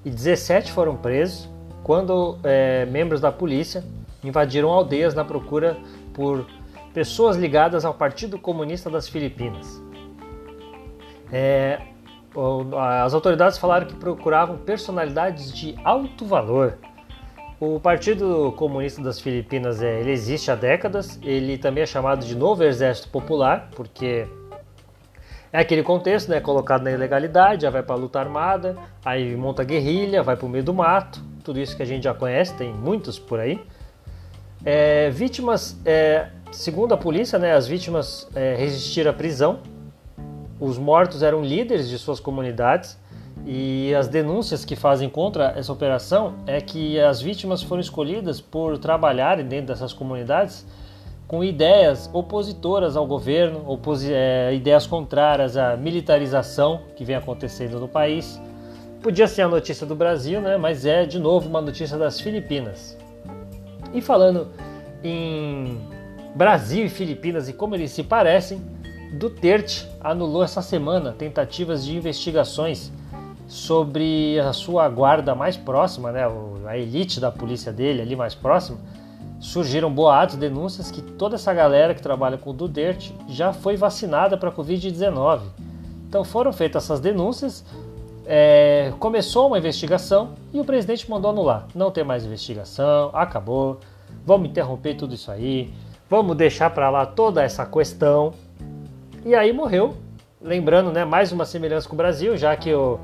e 0.04 0.10
17 0.10 0.72
foram 0.72 0.96
presos 0.96 1.48
quando 1.84 2.40
é, 2.44 2.88
membros 2.88 3.22
da 3.22 3.32
polícia 3.32 3.84
invadiram 4.24 4.70
aldeias 4.72 5.14
na 5.14 5.24
procura 5.24 5.78
por 6.12 6.44
pessoas 6.92 7.38
ligadas 7.38 7.86
ao 7.86 7.94
Partido 7.94 8.40
Comunista 8.40 8.90
das 8.90 9.08
Filipinas. 9.08 9.80
É, 11.32 11.82
as 13.03 13.13
autoridades 13.13 13.58
falaram 13.58 13.88
que 13.88 13.96
procuravam 13.96 14.58
personalidades 14.58 15.51
de 15.51 15.75
alto 15.84 16.25
valor. 16.25 16.77
O 17.60 17.79
Partido 17.79 18.53
Comunista 18.56 19.01
das 19.01 19.20
Filipinas 19.20 19.82
é, 19.82 20.00
ele 20.00 20.12
existe 20.12 20.51
há 20.51 20.56
décadas, 20.56 21.20
ele 21.24 21.58
também 21.58 21.82
é 21.82 21.88
chamado 21.88 22.24
de 22.24 22.36
Novo 22.36 22.63
Exército 22.63 23.10
Popular, 23.10 23.70
porque 23.75 24.27
é 25.51 25.60
aquele 25.60 25.82
contexto, 25.82 26.29
né, 26.29 26.39
colocado 26.39 26.84
na 26.84 26.91
ilegalidade, 26.91 27.63
já 27.63 27.72
vai 27.72 27.82
para 27.82 27.96
a 27.96 27.98
luta 27.98 28.20
armada, 28.20 28.77
aí 29.03 29.36
monta 29.36 29.63
guerrilha, 29.63 30.22
vai 30.22 30.36
para 30.36 30.46
o 30.46 30.50
meio 30.50 30.63
do 30.63 30.74
mato, 30.74 31.20
tudo 31.44 31.60
isso 31.60 31.75
que 31.75 31.82
a 31.82 31.86
gente 31.86 32.03
já 32.03 32.13
conhece, 32.13 32.53
tem 32.53 32.72
muitos 32.72 33.17
por 33.17 33.39
aí. 33.39 33.60
É, 34.63 35.10
vítimas, 35.10 35.79
é, 35.84 36.27
segundo 36.51 36.94
a 36.94 36.98
polícia, 36.98 37.39
né, 37.39 37.53
as 37.53 37.67
vítimas 37.67 38.29
é, 38.36 38.53
resistiram 38.56 39.10
à 39.10 39.13
prisão, 39.15 39.62
os 40.60 40.78
mortos 40.78 41.24
eram 41.24 41.44
líderes 41.44 41.88
de 41.90 41.98
suas 41.98 42.20
comunidades, 42.20 42.98
e 43.46 43.94
as 43.96 44.08
denúncias 44.08 44.66
que 44.66 44.76
fazem 44.76 45.10
contra 45.10 45.54
essa 45.56 45.72
operação 45.72 46.36
é 46.46 46.60
que 46.60 47.00
as 47.00 47.22
vítimas 47.22 47.62
foram 47.64 47.82
escolhidas 47.82 48.42
por 48.42 48.78
trabalharem 48.78 49.46
dentro 49.46 49.68
dessas 49.68 49.94
comunidades 49.94 50.66
com 51.28 51.44
ideias 51.44 52.10
opositoras 52.14 52.96
ao 52.96 53.06
governo, 53.06 53.80
é, 54.10 54.54
ideias 54.56 54.88
contrárias 54.88 55.58
à 55.58 55.76
militarização 55.76 56.82
que 56.96 57.04
vem 57.04 57.16
acontecendo 57.16 57.80
no 57.80 57.88
país. 57.88 58.42
Podia 59.02 59.28
ser 59.28 59.42
a 59.44 59.48
notícia 59.48 59.86
do 59.86 59.94
Brasil, 59.94 60.40
né? 60.42 60.58
mas 60.58 60.86
é 60.86 61.06
de 61.06 61.20
novo 61.20 61.50
uma 61.50 61.62
notícia 61.62 61.98
das 61.98 62.20
Filipinas. 62.20 62.98
E 63.94 64.02
falando 64.02 64.48
em 65.04 65.78
Brasil 66.34 66.86
e 66.86 66.90
Filipinas 66.90 67.50
e 67.50 67.54
como 67.54 67.76
eles 67.76 67.92
se 67.92 68.04
parecem, 68.04 68.62
Duterte 69.12 69.88
anulou 70.02 70.44
essa 70.44 70.62
semana 70.62 71.12
tentativas 71.12 71.86
de 71.86 71.96
investigações 71.96 72.92
sobre 73.48 74.40
a 74.40 74.52
sua 74.52 74.90
guarda 74.90 75.34
mais 75.34 75.56
próxima, 75.56 76.12
né, 76.12 76.24
a 76.66 76.78
elite 76.78 77.20
da 77.20 77.32
polícia 77.32 77.72
dele 77.72 78.02
ali 78.02 78.16
mais 78.16 78.36
próxima, 78.36 78.78
surgiram 79.40 79.92
boatos, 79.92 80.36
denúncias 80.36 80.92
que 80.92 81.02
toda 81.02 81.36
essa 81.36 81.54
galera 81.54 81.94
que 81.94 82.02
trabalha 82.02 82.38
com 82.38 82.50
o 82.50 82.54
Duterte 82.54 83.16
já 83.30 83.54
foi 83.54 83.78
vacinada 83.78 84.38
para 84.38 84.50
a 84.50 84.52
Covid-19. 84.52 85.42
Então 86.08 86.24
foram 86.24 86.52
feitas 86.52 86.84
essas 86.84 87.00
denúncias, 87.00 87.64
é, 88.26 88.92
começou 89.00 89.48
uma 89.48 89.58
investigação 89.58 90.32
e 90.54 90.60
o 90.60 90.66
presidente 90.66 91.10
mandou 91.10 91.32
anular. 91.32 91.68
Não 91.74 91.92
tem 91.92 92.04
mais 92.04 92.26
investigação, 92.26 93.10
acabou, 93.14 93.80
vamos 94.26 94.50
interromper 94.50 94.96
tudo 94.96 95.14
isso 95.16 95.32
aí, 95.32 95.74
vamos 96.10 96.36
deixar 96.36 96.70
para 96.72 96.90
lá 96.90 97.06
toda 97.06 97.42
essa 97.42 97.66
questão. 97.66 98.34
E 99.26 99.36
aí 99.36 99.52
morreu. 99.52 99.96
Lembrando, 100.42 100.92
né, 100.92 101.04
mais 101.04 101.32
uma 101.32 101.46
semelhança 101.46 101.88
com 101.88 101.96
o 101.96 101.98
Brasil, 101.98 102.38
já 102.38 102.56
que 102.56 102.74
o 102.74 103.00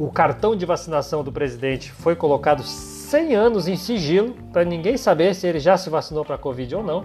o 0.00 0.10
cartão 0.10 0.56
de 0.56 0.64
vacinação 0.64 1.22
do 1.22 1.30
presidente 1.30 1.92
foi 1.92 2.16
colocado 2.16 2.62
100 2.62 3.34
anos 3.34 3.68
em 3.68 3.76
sigilo 3.76 4.34
para 4.52 4.64
ninguém 4.64 4.96
saber 4.96 5.34
se 5.34 5.46
ele 5.46 5.58
já 5.58 5.76
se 5.76 5.90
vacinou 5.90 6.24
para 6.24 6.38
Covid 6.38 6.74
ou 6.76 6.82
não. 6.82 7.04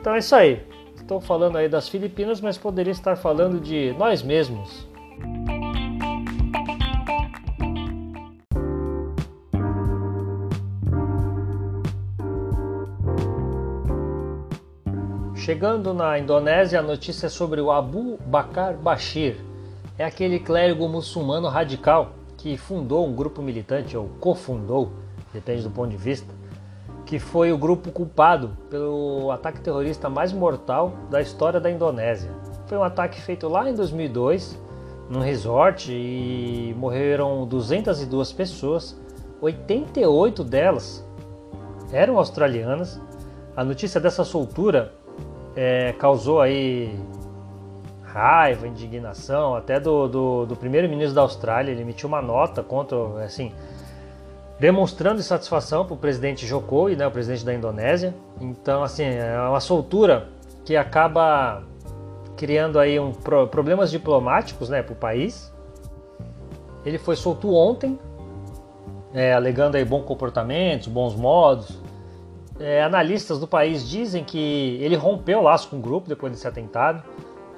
Então 0.00 0.14
é 0.14 0.18
isso 0.18 0.34
aí. 0.34 0.60
Estou 0.96 1.20
falando 1.20 1.56
aí 1.58 1.68
das 1.68 1.88
Filipinas, 1.88 2.40
mas 2.40 2.58
poderia 2.58 2.90
estar 2.90 3.14
falando 3.16 3.60
de 3.60 3.94
nós 3.98 4.22
mesmos. 4.22 4.88
Chegando 15.44 15.92
na 15.92 16.18
Indonésia, 16.18 16.78
a 16.80 16.82
notícia 16.82 17.26
é 17.26 17.28
sobre 17.28 17.60
o 17.60 17.70
Abu 17.70 18.16
Bakar 18.24 18.78
Bashir, 18.78 19.36
é 19.98 20.02
aquele 20.02 20.38
clérigo 20.38 20.88
muçulmano 20.88 21.48
radical 21.48 22.12
que 22.38 22.56
fundou 22.56 23.06
um 23.06 23.14
grupo 23.14 23.42
militante, 23.42 23.94
ou 23.94 24.08
cofundou, 24.18 24.90
depende 25.34 25.62
do 25.62 25.68
ponto 25.68 25.90
de 25.90 25.98
vista, 25.98 26.32
que 27.04 27.18
foi 27.18 27.52
o 27.52 27.58
grupo 27.58 27.92
culpado 27.92 28.56
pelo 28.70 29.30
ataque 29.30 29.60
terrorista 29.60 30.08
mais 30.08 30.32
mortal 30.32 30.94
da 31.10 31.20
história 31.20 31.60
da 31.60 31.70
Indonésia. 31.70 32.30
Foi 32.66 32.78
um 32.78 32.82
ataque 32.82 33.20
feito 33.20 33.46
lá 33.46 33.68
em 33.68 33.74
2002, 33.74 34.58
num 35.10 35.20
resort, 35.20 35.92
e 35.92 36.74
morreram 36.78 37.46
202 37.46 38.32
pessoas, 38.32 38.98
88 39.42 40.42
delas 40.42 41.04
eram 41.92 42.16
australianas. 42.16 42.98
A 43.54 43.62
notícia 43.62 44.00
dessa 44.00 44.24
soltura 44.24 45.03
é, 45.56 45.92
causou 45.92 46.40
aí 46.40 46.98
raiva, 48.02 48.68
indignação, 48.68 49.56
até 49.56 49.80
do, 49.80 50.06
do, 50.06 50.46
do 50.46 50.56
primeiro-ministro 50.56 51.14
da 51.14 51.22
Austrália. 51.22 51.72
Ele 51.72 51.82
emitiu 51.82 52.08
uma 52.08 52.22
nota 52.22 52.62
contra, 52.62 52.96
assim, 53.24 53.52
demonstrando 54.58 55.18
insatisfação 55.18 55.84
para 55.84 55.94
o 55.94 55.96
presidente 55.96 56.46
Jokowi, 56.46 56.96
né, 56.96 57.06
o 57.06 57.10
presidente 57.10 57.44
da 57.44 57.52
Indonésia. 57.52 58.14
Então, 58.40 58.82
assim, 58.84 59.04
é 59.04 59.38
uma 59.40 59.60
soltura 59.60 60.28
que 60.64 60.76
acaba 60.76 61.62
criando 62.36 62.78
aí 62.78 62.98
um, 62.98 63.12
problemas 63.12 63.90
diplomáticos 63.90 64.68
né, 64.68 64.82
para 64.82 64.92
o 64.92 64.96
país. 64.96 65.52
Ele 66.84 66.98
foi 66.98 67.16
solto 67.16 67.52
ontem, 67.52 67.98
é, 69.12 69.32
alegando 69.32 69.76
aí 69.76 69.84
bom 69.84 70.02
comportamento, 70.02 70.88
bons 70.88 71.16
modos. 71.16 71.80
É, 72.58 72.82
analistas 72.82 73.40
do 73.40 73.48
país 73.48 73.88
dizem 73.88 74.22
que 74.22 74.78
ele 74.80 74.94
rompeu 74.94 75.42
laço 75.42 75.68
com 75.68 75.76
o 75.76 75.80
grupo 75.80 76.08
depois 76.08 76.32
desse 76.32 76.46
atentado. 76.46 77.02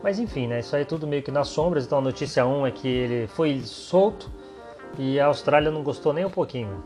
Mas 0.03 0.19
enfim, 0.19 0.47
né? 0.47 0.61
Isso 0.61 0.75
aí 0.75 0.83
é 0.83 0.85
tudo 0.85 1.07
meio 1.07 1.23
que 1.23 1.31
nas 1.31 1.49
sombras. 1.49 1.85
Então 1.85 1.99
a 1.99 2.01
notícia 2.03 2.47
1 2.47 2.67
é 2.67 2.71
que 2.71 2.89
ele 2.89 3.27
foi 3.27 3.61
solto 3.61 4.31
e 4.99 5.21
a 5.21 5.27
Austrália 5.27 5.71
não 5.71 5.83
gostou 5.83 6.13
nem 6.13 6.25
um 6.25 6.31
pouquinho. 6.31 6.83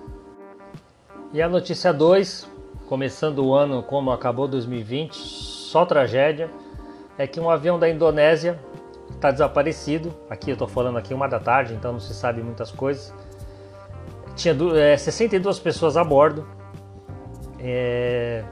E 1.32 1.40
a 1.40 1.48
notícia 1.48 1.92
2, 1.92 2.48
começando 2.88 3.44
o 3.44 3.54
ano 3.54 3.82
como 3.82 4.10
acabou 4.10 4.48
2020, 4.48 5.14
só 5.14 5.86
tragédia, 5.86 6.50
é 7.16 7.26
que 7.26 7.38
um 7.38 7.48
avião 7.48 7.78
da 7.78 7.88
Indonésia 7.88 8.58
está 9.10 9.30
desaparecido. 9.30 10.12
Aqui 10.28 10.50
eu 10.50 10.54
estou 10.54 10.66
falando 10.66 10.98
aqui 10.98 11.14
uma 11.14 11.28
da 11.28 11.38
tarde, 11.38 11.74
então 11.74 11.92
não 11.92 12.00
se 12.00 12.14
sabe 12.14 12.42
muitas 12.42 12.72
coisas. 12.72 13.14
Tinha 14.34 14.56
é, 14.76 14.96
62 14.96 15.60
pessoas 15.60 15.96
a 15.96 16.02
bordo. 16.02 16.46
É, 17.62 18.42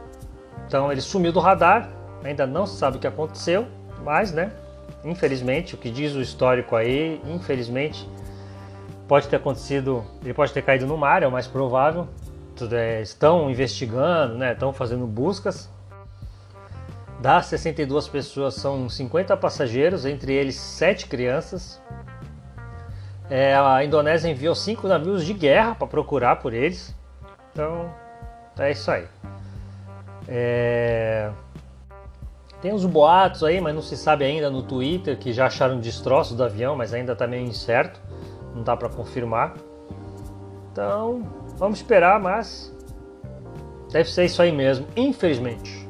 então 0.66 0.92
ele 0.92 1.00
sumiu 1.00 1.32
do 1.32 1.40
radar, 1.40 1.90
ainda 2.22 2.46
não 2.46 2.66
se 2.66 2.76
sabe 2.76 2.98
o 2.98 3.00
que 3.00 3.06
aconteceu. 3.06 3.66
Mas, 4.04 4.32
né, 4.32 4.52
infelizmente, 5.04 5.74
o 5.74 5.78
que 5.78 5.90
diz 5.90 6.14
o 6.14 6.20
histórico 6.20 6.76
aí, 6.76 7.20
infelizmente, 7.26 8.08
pode 9.06 9.28
ter 9.28 9.36
acontecido, 9.36 10.04
ele 10.22 10.34
pode 10.34 10.52
ter 10.52 10.62
caído 10.62 10.86
no 10.86 10.96
mar, 10.96 11.22
é 11.22 11.26
o 11.26 11.32
mais 11.32 11.46
provável. 11.46 12.06
É, 12.72 13.00
estão 13.00 13.50
investigando, 13.50 14.36
né, 14.36 14.52
estão 14.52 14.72
fazendo 14.72 15.06
buscas. 15.06 15.70
Das 17.20 17.46
62 17.46 18.08
pessoas 18.08 18.54
são 18.54 18.88
50 18.88 19.36
passageiros, 19.36 20.04
entre 20.04 20.32
eles 20.32 20.56
7 20.56 21.06
crianças. 21.06 21.80
É, 23.30 23.54
a 23.56 23.84
Indonésia 23.84 24.30
enviou 24.30 24.54
5 24.54 24.86
navios 24.86 25.24
de 25.24 25.34
guerra 25.34 25.74
para 25.74 25.86
procurar 25.86 26.36
por 26.36 26.52
eles. 26.52 26.94
Então, 27.52 27.92
é 28.62 28.72
isso 28.72 28.90
aí. 28.90 29.06
É... 30.26 31.30
Tem 32.60 32.72
uns 32.72 32.84
boatos 32.84 33.44
aí, 33.44 33.60
mas 33.60 33.74
não 33.74 33.82
se 33.82 33.96
sabe 33.96 34.24
ainda 34.24 34.50
no 34.50 34.62
Twitter 34.62 35.16
que 35.16 35.32
já 35.32 35.46
acharam 35.46 35.78
destroços 35.78 36.36
do 36.36 36.42
avião, 36.42 36.76
mas 36.76 36.92
ainda 36.92 37.12
está 37.12 37.26
meio 37.26 37.46
incerto, 37.46 38.00
não 38.54 38.62
dá 38.62 38.76
para 38.76 38.88
confirmar. 38.88 39.54
Então, 40.72 41.22
vamos 41.56 41.78
esperar, 41.78 42.18
mas 42.20 42.74
deve 43.90 44.10
ser 44.10 44.24
isso 44.24 44.42
aí 44.42 44.50
mesmo, 44.50 44.86
infelizmente. 44.96 45.88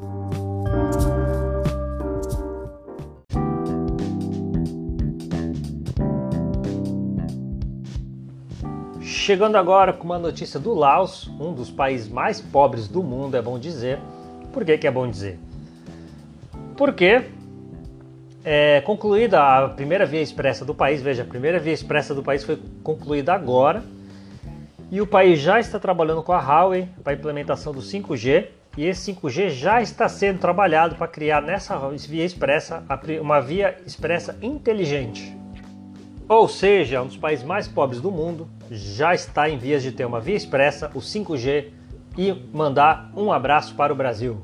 Chegando 9.28 9.56
agora 9.56 9.92
com 9.92 10.04
uma 10.04 10.18
notícia 10.18 10.58
do 10.58 10.72
Laos, 10.72 11.30
um 11.38 11.52
dos 11.52 11.70
países 11.70 12.08
mais 12.08 12.40
pobres 12.40 12.88
do 12.88 13.02
mundo, 13.02 13.36
é 13.36 13.42
bom 13.42 13.58
dizer. 13.58 13.98
Por 14.54 14.64
que, 14.64 14.78
que 14.78 14.86
é 14.86 14.90
bom 14.90 15.06
dizer? 15.06 15.38
Porque 16.78 17.26
é 18.42 18.80
concluída 18.80 19.42
a 19.42 19.68
primeira 19.68 20.06
via 20.06 20.22
expressa 20.22 20.64
do 20.64 20.74
país, 20.74 21.02
veja, 21.02 21.24
a 21.24 21.26
primeira 21.26 21.58
via 21.58 21.74
expressa 21.74 22.14
do 22.14 22.22
país 22.22 22.42
foi 22.42 22.58
concluída 22.82 23.34
agora, 23.34 23.82
e 24.90 24.98
o 24.98 25.06
país 25.06 25.40
já 25.40 25.60
está 25.60 25.78
trabalhando 25.78 26.22
com 26.22 26.32
a 26.32 26.40
Huawei 26.40 26.88
para 27.04 27.12
a 27.12 27.16
implementação 27.16 27.74
do 27.74 27.82
5G, 27.82 28.46
e 28.78 28.86
esse 28.86 29.12
5G 29.12 29.50
já 29.50 29.82
está 29.82 30.08
sendo 30.08 30.38
trabalhado 30.38 30.94
para 30.94 31.06
criar 31.06 31.42
nessa 31.42 31.78
via 31.90 32.24
expressa 32.24 32.82
uma 33.20 33.42
via 33.42 33.76
expressa 33.84 34.38
inteligente. 34.40 35.37
Ou 36.28 36.46
seja, 36.46 37.00
um 37.00 37.06
dos 37.06 37.16
países 37.16 37.42
mais 37.42 37.66
pobres 37.66 38.02
do 38.02 38.10
mundo 38.10 38.46
já 38.70 39.14
está 39.14 39.48
em 39.48 39.56
vias 39.56 39.82
de 39.82 39.92
ter 39.92 40.04
uma 40.04 40.20
via 40.20 40.36
expressa, 40.36 40.90
o 40.94 40.98
5G, 40.98 41.70
e 42.18 42.32
mandar 42.52 43.10
um 43.16 43.32
abraço 43.32 43.74
para 43.74 43.92
o 43.92 43.96
Brasil. 43.96 44.38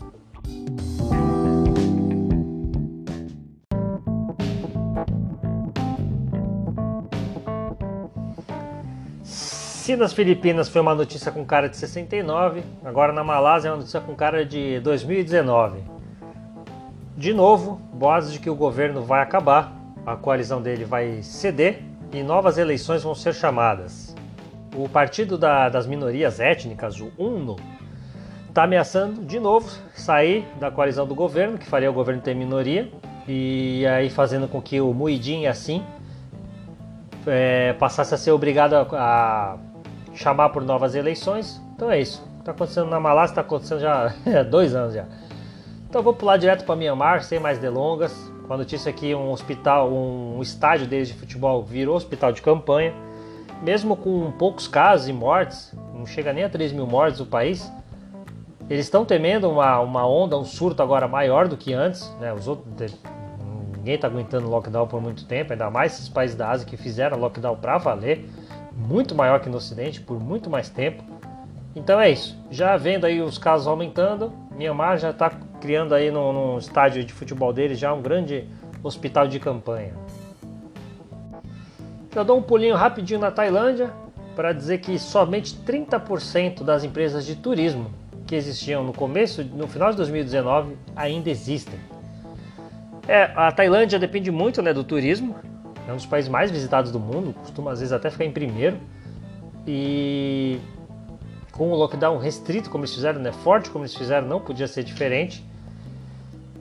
Se 9.23 9.95
nas 9.95 10.15
Filipinas 10.15 10.71
foi 10.71 10.81
uma 10.81 10.95
notícia 10.95 11.31
com 11.31 11.45
cara 11.45 11.69
de 11.69 11.77
69, 11.77 12.63
agora 12.83 13.13
na 13.13 13.23
Malásia 13.23 13.69
é 13.69 13.71
uma 13.73 13.77
notícia 13.77 14.01
com 14.01 14.15
cara 14.15 14.47
de 14.47 14.81
2019. 14.81 15.83
De 17.15 17.35
novo, 17.35 17.79
boatos 17.93 18.33
de 18.33 18.39
que 18.39 18.49
o 18.49 18.55
governo 18.55 19.03
vai 19.03 19.21
acabar 19.21 19.84
a 20.07 20.17
coalizão 20.17 20.61
dele 20.61 20.85
vai 20.85 21.23
ceder 21.23 21.83
e 22.13 22.23
novas 22.23 22.59
eleições 22.59 23.03
vão 23.03 23.15
ser 23.15 23.35
chamadas. 23.35 24.15
O 24.75 24.89
Partido 24.89 25.39
da, 25.39 25.69
das 25.69 25.87
Minorias 25.87 26.41
Étnicas, 26.41 27.01
o 27.01 27.11
UNO, 27.19 27.57
está 28.49 28.65
ameaçando 28.65 29.25
de 29.25 29.41
novo 29.41 29.69
sair 29.95 30.47
da 30.61 30.71
coalizão 30.71 31.07
do 31.07 31.15
governo, 31.15 31.59
que 31.59 31.67
faria 31.67 31.91
o 31.91 31.95
governo 31.95 32.21
ter 32.21 32.35
minoria, 32.35 32.91
e 33.27 33.87
aí 33.87 34.11
fazendo 34.11 34.47
com 34.47 34.61
que 34.61 34.81
o 34.81 34.93
Muidin, 34.93 35.47
assim, 35.47 35.85
é, 37.27 37.73
passasse 37.75 38.15
a 38.15 38.19
ser 38.19 38.33
obrigado 38.33 38.75
a, 38.75 38.87
a, 38.93 39.57
chamar 40.15 40.51
por 40.51 40.63
novas 40.63 40.95
eleições. 40.95 41.61
Então 41.75 41.91
é 41.91 42.01
isso. 42.01 42.25
Está 42.41 42.53
acontecendo 42.53 42.91
na 42.91 43.01
Malásia, 43.01 43.33
está 43.33 43.41
acontecendo 43.41 43.81
já 43.81 44.13
há 44.41 44.43
dois 44.43 44.75
anos 44.75 44.95
já. 44.95 45.07
Então 45.89 46.03
vou 46.03 46.13
pular 46.13 46.37
direto 46.37 46.65
para 46.65 46.77
Myanmar, 46.77 47.23
sem 47.23 47.41
mais 47.41 47.59
delongas 47.59 48.34
com 48.47 48.55
a 48.55 48.57
notícia 48.57 48.93
que 48.93 49.15
um 49.15 49.31
hospital, 49.31 49.91
um 49.91 50.41
estádio 50.43 50.87
deles 50.87 51.09
de 51.09 51.15
futebol 51.15 51.63
virou 51.63 51.97
hospital 51.97 52.33
de 52.33 52.43
campanha. 52.43 52.95
Mesmo 53.63 53.97
com 53.97 54.31
poucos 54.33 54.69
casos 54.69 55.09
e 55.09 55.13
mortes, 55.13 55.75
não 55.95 56.05
chega 56.05 56.33
nem 56.33 56.45
a 56.45 56.49
3 56.49 56.73
mil 56.73 56.87
mortes 56.87 57.21
no 57.21 57.27
país, 57.27 57.71
eles 58.69 58.87
estão 58.87 59.05
temendo 59.05 59.51
uma, 59.51 59.81
uma 59.81 60.07
onda, 60.07 60.39
um 60.39 60.45
surto 60.45 60.83
agora 60.83 61.07
maior 61.07 61.49
do 61.49 61.57
que 61.57 61.73
antes. 61.73 62.11
Né? 62.21 62.33
Os 62.33 62.49
outros, 62.49 62.97
ninguém 63.77 63.95
está 63.95 64.09
aguentando 64.09 64.49
lockdown 64.49 64.87
por 64.87 65.01
muito 65.01 65.25
tempo, 65.27 65.53
ainda 65.53 65.71
mais 65.71 65.95
esses 65.95 66.09
países 66.09 66.37
da 66.37 66.51
Ásia 66.51 66.67
que 66.67 66.77
fizeram 66.77 67.19
lockdown 67.19 67.57
para 67.57 67.79
valer, 67.79 68.29
muito 68.73 69.15
maior 69.15 69.41
que 69.41 69.49
no 69.49 69.57
Ocidente, 69.57 70.01
por 70.01 70.19
muito 70.21 70.51
mais 70.51 70.69
tempo. 70.69 71.03
Então 71.77 72.01
é 72.01 72.11
isso. 72.11 72.39
Já 72.51 72.77
vendo 72.77 73.05
aí 73.05 73.21
os 73.21 73.37
casos 73.37 73.67
aumentando, 73.67 74.33
Myanmar 74.57 74.99
já 74.99 75.11
está 75.11 75.31
criando 75.65 75.95
aí 75.95 76.11
no, 76.11 76.31
no, 76.31 76.59
estádio 76.59 77.03
de 77.03 77.11
futebol 77.15 77.51
dele 77.51 77.75
já 77.75 77.91
um 77.95 78.03
grande 78.03 78.47
hospital 78.83 79.27
de 79.27 79.41
campanha. 79.41 79.95
Já 82.15 82.23
dou 82.23 82.37
um 82.37 82.43
pulinho 82.43 82.77
rapidinho 82.77 83.19
na 83.19 83.31
Tailândia 83.31 83.91
para 84.37 84.53
dizer 84.53 84.81
que 84.81 84.99
somente 84.99 85.57
30% 85.57 86.63
das 86.63 86.85
empresas 86.85 87.25
de 87.25 87.35
turismo 87.35 87.91
que 88.27 88.35
existiam 88.35 88.85
no 88.85 88.93
começo, 88.93 89.43
no 89.43 89.67
final 89.67 89.91
de 89.91 89.97
2019, 89.97 90.77
ainda 90.95 91.31
existem. 91.31 91.81
É, 93.09 93.33
a 93.35 93.51
Tailândia 93.51 93.99
depende 93.99 94.31
muito 94.31 94.61
né, 94.61 94.71
do 94.75 94.85
turismo, 94.85 95.35
é 95.89 95.93
um 95.93 95.97
dos 95.97 96.05
países 96.05 96.29
mais 96.29 96.51
visitados 96.51 96.93
do 96.93 97.01
mundo, 97.01 97.35
costuma 97.41 97.73
às 97.73 97.81
vezes 97.81 97.93
até 97.95 98.11
ficar 98.11 98.27
em 98.27 98.33
primeiro. 98.33 98.79
E 99.67 100.59
com 101.53 101.71
o 101.71 101.75
lockdown 101.75 102.19
restrito, 102.19 102.69
como 102.69 102.85
eles 102.85 102.95
fizeram, 102.95 103.19
né, 103.19 103.33
forte 103.33 103.71
como 103.71 103.83
eles 103.83 103.95
fizeram, 103.95 104.29
não 104.29 104.41
podia 104.41 104.69
ser 104.69 104.85
diferente. 104.85 105.43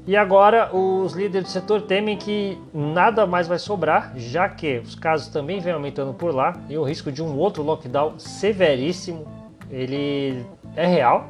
E 0.06 0.18
agora 0.18 0.76
os 0.76 1.14
líderes 1.14 1.48
do 1.48 1.52
setor 1.52 1.84
temem 1.84 2.18
que 2.18 2.58
nada 2.74 3.26
mais 3.26 3.48
vai 3.48 3.58
sobrar, 3.58 4.12
já 4.18 4.50
que 4.50 4.80
os 4.80 4.96
casos 4.96 5.30
também 5.30 5.62
vêm 5.62 5.72
aumentando 5.72 6.14
por 6.14 6.36
lá 6.36 6.54
e 6.70 6.78
o 6.78 6.84
risco 6.84 7.10
de 7.10 7.24
um 7.24 7.38
outro 7.38 7.64
lockdown 7.64 8.20
severíssimo, 8.20 9.26
ele 9.72 10.46
é 10.76 10.86
real. 10.86 11.30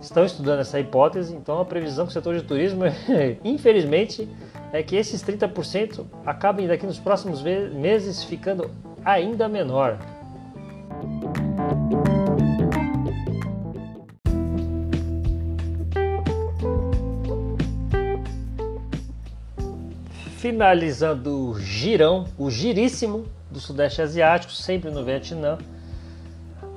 Estão 0.00 0.24
estudando 0.24 0.60
essa 0.60 0.78
hipótese, 0.78 1.34
então 1.34 1.58
a 1.58 1.64
previsão 1.64 2.06
do 2.06 2.12
setor 2.12 2.36
de 2.36 2.42
turismo, 2.42 2.84
infelizmente, 3.42 4.28
é 4.72 4.80
que 4.82 4.94
esses 4.94 5.22
30% 5.24 6.04
acabem 6.24 6.68
daqui 6.68 6.86
nos 6.86 6.98
próximos 6.98 7.42
meses 7.42 8.22
ficando 8.22 8.70
ainda 9.04 9.48
menor. 9.48 9.98
Finalizando 20.44 21.52
o 21.52 21.58
girão, 21.58 22.26
o 22.36 22.50
giríssimo 22.50 23.24
do 23.50 23.58
Sudeste 23.58 24.02
Asiático, 24.02 24.52
sempre 24.52 24.90
no 24.90 25.02
Vietnã. 25.02 25.56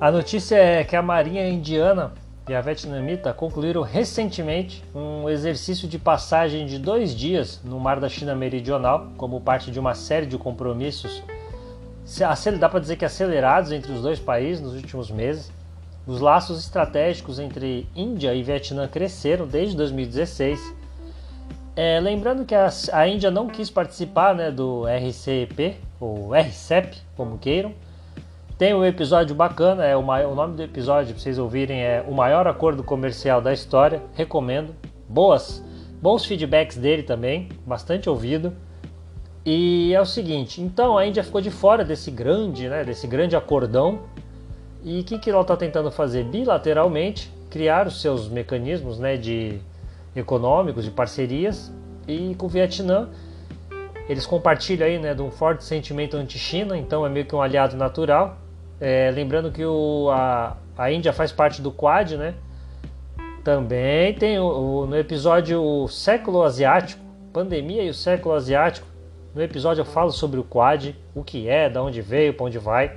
A 0.00 0.10
notícia 0.10 0.56
é 0.56 0.82
que 0.82 0.96
a 0.96 1.02
Marinha 1.02 1.46
Indiana 1.46 2.14
e 2.48 2.54
a 2.54 2.62
vietnamita 2.62 3.30
concluíram 3.34 3.82
recentemente 3.82 4.82
um 4.94 5.28
exercício 5.28 5.86
de 5.86 5.98
passagem 5.98 6.64
de 6.64 6.78
dois 6.78 7.14
dias 7.14 7.60
no 7.62 7.78
Mar 7.78 8.00
da 8.00 8.08
China 8.08 8.34
Meridional, 8.34 9.08
como 9.18 9.38
parte 9.38 9.70
de 9.70 9.78
uma 9.78 9.94
série 9.94 10.24
de 10.24 10.38
compromissos, 10.38 11.22
dá 12.58 12.70
para 12.70 12.80
dizer 12.80 12.96
que 12.96 13.04
acelerados 13.04 13.70
entre 13.70 13.92
os 13.92 14.00
dois 14.00 14.18
países 14.18 14.62
nos 14.62 14.72
últimos 14.72 15.10
meses. 15.10 15.52
Os 16.06 16.22
laços 16.22 16.58
estratégicos 16.58 17.38
entre 17.38 17.86
Índia 17.94 18.34
e 18.34 18.42
Vietnã 18.42 18.88
cresceram 18.88 19.46
desde 19.46 19.76
2016 19.76 20.77
é, 21.78 22.00
lembrando 22.00 22.44
que 22.44 22.56
a, 22.56 22.68
a, 22.92 23.06
Índia 23.06 23.30
não 23.30 23.46
quis 23.46 23.70
participar 23.70 24.34
né, 24.34 24.50
do 24.50 24.82
RCEP, 24.84 25.76
ou 26.00 26.34
RCEP, 26.34 26.96
como 27.16 27.38
queiram. 27.38 27.72
Tem 28.58 28.74
um 28.74 28.84
episódio 28.84 29.32
bacana, 29.32 29.84
é 29.84 29.96
o, 29.96 30.00
o 30.00 30.34
nome 30.34 30.56
do 30.56 30.62
episódio, 30.64 31.14
para 31.14 31.22
vocês 31.22 31.38
ouvirem, 31.38 31.80
é 31.80 32.04
O 32.08 32.12
Maior 32.12 32.48
Acordo 32.48 32.82
Comercial 32.82 33.40
da 33.40 33.52
História. 33.52 34.02
Recomendo. 34.14 34.74
Boas, 35.08 35.64
bons 36.02 36.24
feedbacks 36.24 36.76
dele 36.76 37.04
também, 37.04 37.48
bastante 37.64 38.10
ouvido. 38.10 38.52
E 39.46 39.94
é 39.94 40.00
o 40.00 40.04
seguinte, 40.04 40.60
então 40.60 40.98
a 40.98 41.06
Índia 41.06 41.22
ficou 41.22 41.40
de 41.40 41.52
fora 41.52 41.84
desse 41.84 42.10
grande, 42.10 42.68
né, 42.68 42.82
desse 42.82 43.06
grande 43.06 43.36
acordão. 43.36 44.00
E 44.82 44.98
o 44.98 45.04
que, 45.04 45.16
que 45.16 45.30
ela 45.30 45.42
está 45.42 45.56
tentando 45.56 45.92
fazer? 45.92 46.24
Bilateralmente, 46.24 47.32
criar 47.48 47.86
os 47.86 48.00
seus 48.00 48.28
mecanismos 48.28 48.98
né, 48.98 49.16
de 49.16 49.60
econômicos, 50.14 50.84
de 50.84 50.90
parcerias, 50.90 51.72
e 52.06 52.34
com 52.34 52.46
o 52.46 52.48
Vietnã 52.48 53.08
eles 54.08 54.26
compartilham 54.26 54.86
aí 54.86 54.98
né, 54.98 55.14
de 55.14 55.20
um 55.20 55.30
forte 55.30 55.62
sentimento 55.62 56.16
anti-China, 56.16 56.76
então 56.78 57.04
é 57.04 57.10
meio 57.10 57.26
que 57.26 57.36
um 57.36 57.42
aliado 57.42 57.76
natural. 57.76 58.38
É, 58.80 59.10
lembrando 59.10 59.52
que 59.52 59.64
o, 59.64 60.08
a, 60.10 60.56
a 60.78 60.90
Índia 60.90 61.12
faz 61.12 61.30
parte 61.30 61.60
do 61.60 61.70
Quad, 61.70 62.12
né? 62.12 62.34
Também 63.44 64.14
tem 64.14 64.38
o, 64.38 64.46
o, 64.46 64.86
no 64.86 64.96
episódio 64.96 65.62
o 65.62 65.88
Século 65.88 66.42
Asiático, 66.42 67.02
Pandemia 67.32 67.82
e 67.82 67.90
o 67.90 67.94
Século 67.94 68.34
Asiático. 68.34 68.86
No 69.34 69.42
episódio 69.42 69.82
eu 69.82 69.84
falo 69.84 70.10
sobre 70.10 70.40
o 70.40 70.44
Quad, 70.44 70.94
o 71.14 71.22
que 71.22 71.46
é, 71.46 71.68
de 71.68 71.78
onde 71.78 72.00
veio, 72.00 72.32
para 72.32 72.46
onde 72.46 72.58
vai. 72.58 72.96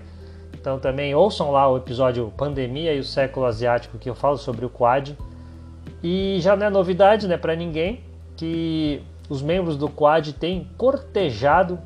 Então 0.53 0.79
também 0.79 1.13
ouçam 1.13 1.51
lá 1.51 1.69
o 1.69 1.75
episódio 1.75 2.31
Pandemia 2.37 2.93
e 2.93 2.99
o 2.99 3.03
Século 3.03 3.45
Asiático 3.45 3.97
que 3.97 4.09
eu 4.09 4.15
falo 4.15 4.37
sobre 4.37 4.65
o 4.65 4.69
Quad. 4.69 5.17
E 6.03 6.37
já 6.39 6.55
não 6.55 6.65
é 6.65 6.69
novidade 6.69 7.27
né, 7.27 7.37
para 7.37 7.55
ninguém 7.55 8.03
que 8.35 9.03
os 9.29 9.41
membros 9.41 9.77
do 9.77 9.87
Quad 9.87 10.33
têm 10.33 10.69
cortejado 10.77 11.79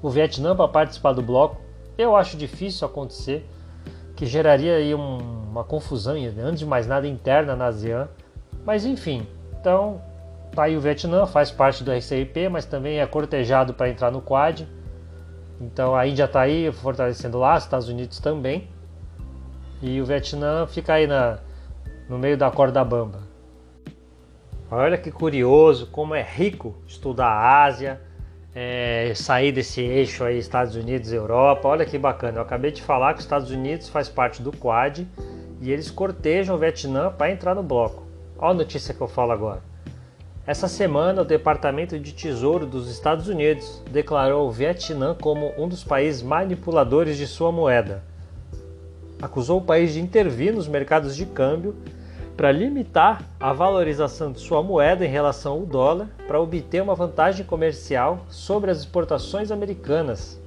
o 0.00 0.08
Vietnã 0.08 0.54
para 0.54 0.68
participar 0.68 1.12
do 1.12 1.22
bloco. 1.22 1.60
Eu 1.98 2.14
acho 2.16 2.36
difícil 2.36 2.86
acontecer, 2.86 3.48
que 4.14 4.26
geraria 4.26 4.76
aí 4.76 4.94
um, 4.94 5.18
uma 5.50 5.64
confusão, 5.64 6.14
antes 6.14 6.60
de 6.60 6.66
mais 6.66 6.86
nada, 6.86 7.06
interna 7.06 7.56
na 7.56 7.66
ASEAN. 7.66 8.08
Mas 8.64 8.84
enfim, 8.84 9.26
então 9.60 10.00
tá 10.54 10.64
aí 10.64 10.76
o 10.76 10.80
Vietnã, 10.80 11.26
faz 11.26 11.50
parte 11.50 11.82
do 11.82 11.92
RCIP, 11.92 12.48
mas 12.48 12.64
também 12.64 13.00
é 13.00 13.06
cortejado 13.06 13.74
para 13.74 13.88
entrar 13.88 14.10
no 14.10 14.20
Quad. 14.20 14.66
Então 15.60 15.94
a 15.94 16.06
Índia 16.06 16.24
está 16.24 16.42
aí 16.42 16.70
fortalecendo 16.72 17.38
lá, 17.38 17.56
os 17.56 17.64
Estados 17.64 17.88
Unidos 17.88 18.20
também. 18.20 18.68
E 19.82 20.00
o 20.00 20.04
Vietnã 20.04 20.66
fica 20.66 20.94
aí 20.94 21.06
na, 21.06 21.38
no 22.08 22.18
meio 22.18 22.36
da 22.36 22.50
corda 22.50 22.84
bamba. 22.84 23.20
Olha 24.70 24.98
que 24.98 25.10
curioso, 25.10 25.86
como 25.86 26.14
é 26.14 26.22
rico 26.22 26.74
estudar 26.86 27.28
a 27.28 27.64
Ásia, 27.64 28.00
é, 28.54 29.12
sair 29.14 29.52
desse 29.52 29.80
eixo 29.80 30.24
aí 30.24 30.38
Estados 30.38 30.76
Unidos 30.76 31.12
Europa. 31.12 31.68
Olha 31.68 31.84
que 31.84 31.98
bacana. 31.98 32.38
Eu 32.38 32.42
acabei 32.42 32.70
de 32.70 32.82
falar 32.82 33.12
que 33.12 33.18
os 33.18 33.24
Estados 33.24 33.50
Unidos 33.50 33.88
faz 33.88 34.08
parte 34.08 34.42
do 34.42 34.52
Quad 34.52 35.06
e 35.60 35.70
eles 35.72 35.90
cortejam 35.90 36.54
o 36.54 36.58
Vietnã 36.58 37.10
para 37.10 37.30
entrar 37.30 37.54
no 37.54 37.62
bloco. 37.62 38.04
Olha 38.38 38.50
a 38.50 38.54
notícia 38.54 38.94
que 38.94 39.00
eu 39.00 39.08
falo 39.08 39.32
agora. 39.32 39.62
Essa 40.46 40.68
semana, 40.68 41.22
o 41.22 41.24
Departamento 41.24 41.98
de 41.98 42.12
Tesouro 42.12 42.66
dos 42.66 42.90
Estados 42.90 43.28
Unidos 43.28 43.82
declarou 43.90 44.46
o 44.46 44.52
Vietnã 44.52 45.16
como 45.18 45.52
um 45.56 45.66
dos 45.66 45.82
países 45.82 46.22
manipuladores 46.22 47.16
de 47.16 47.26
sua 47.26 47.50
moeda. 47.50 48.02
Acusou 49.24 49.56
o 49.58 49.64
país 49.64 49.94
de 49.94 50.02
intervir 50.02 50.52
nos 50.52 50.68
mercados 50.68 51.16
de 51.16 51.24
câmbio 51.24 51.74
para 52.36 52.52
limitar 52.52 53.22
a 53.40 53.54
valorização 53.54 54.30
de 54.30 54.38
sua 54.38 54.62
moeda 54.62 55.02
em 55.02 55.08
relação 55.08 55.54
ao 55.54 55.60
dólar 55.60 56.10
para 56.26 56.38
obter 56.38 56.82
uma 56.82 56.94
vantagem 56.94 57.46
comercial 57.46 58.26
sobre 58.28 58.70
as 58.70 58.80
exportações 58.80 59.50
americanas. 59.50 60.38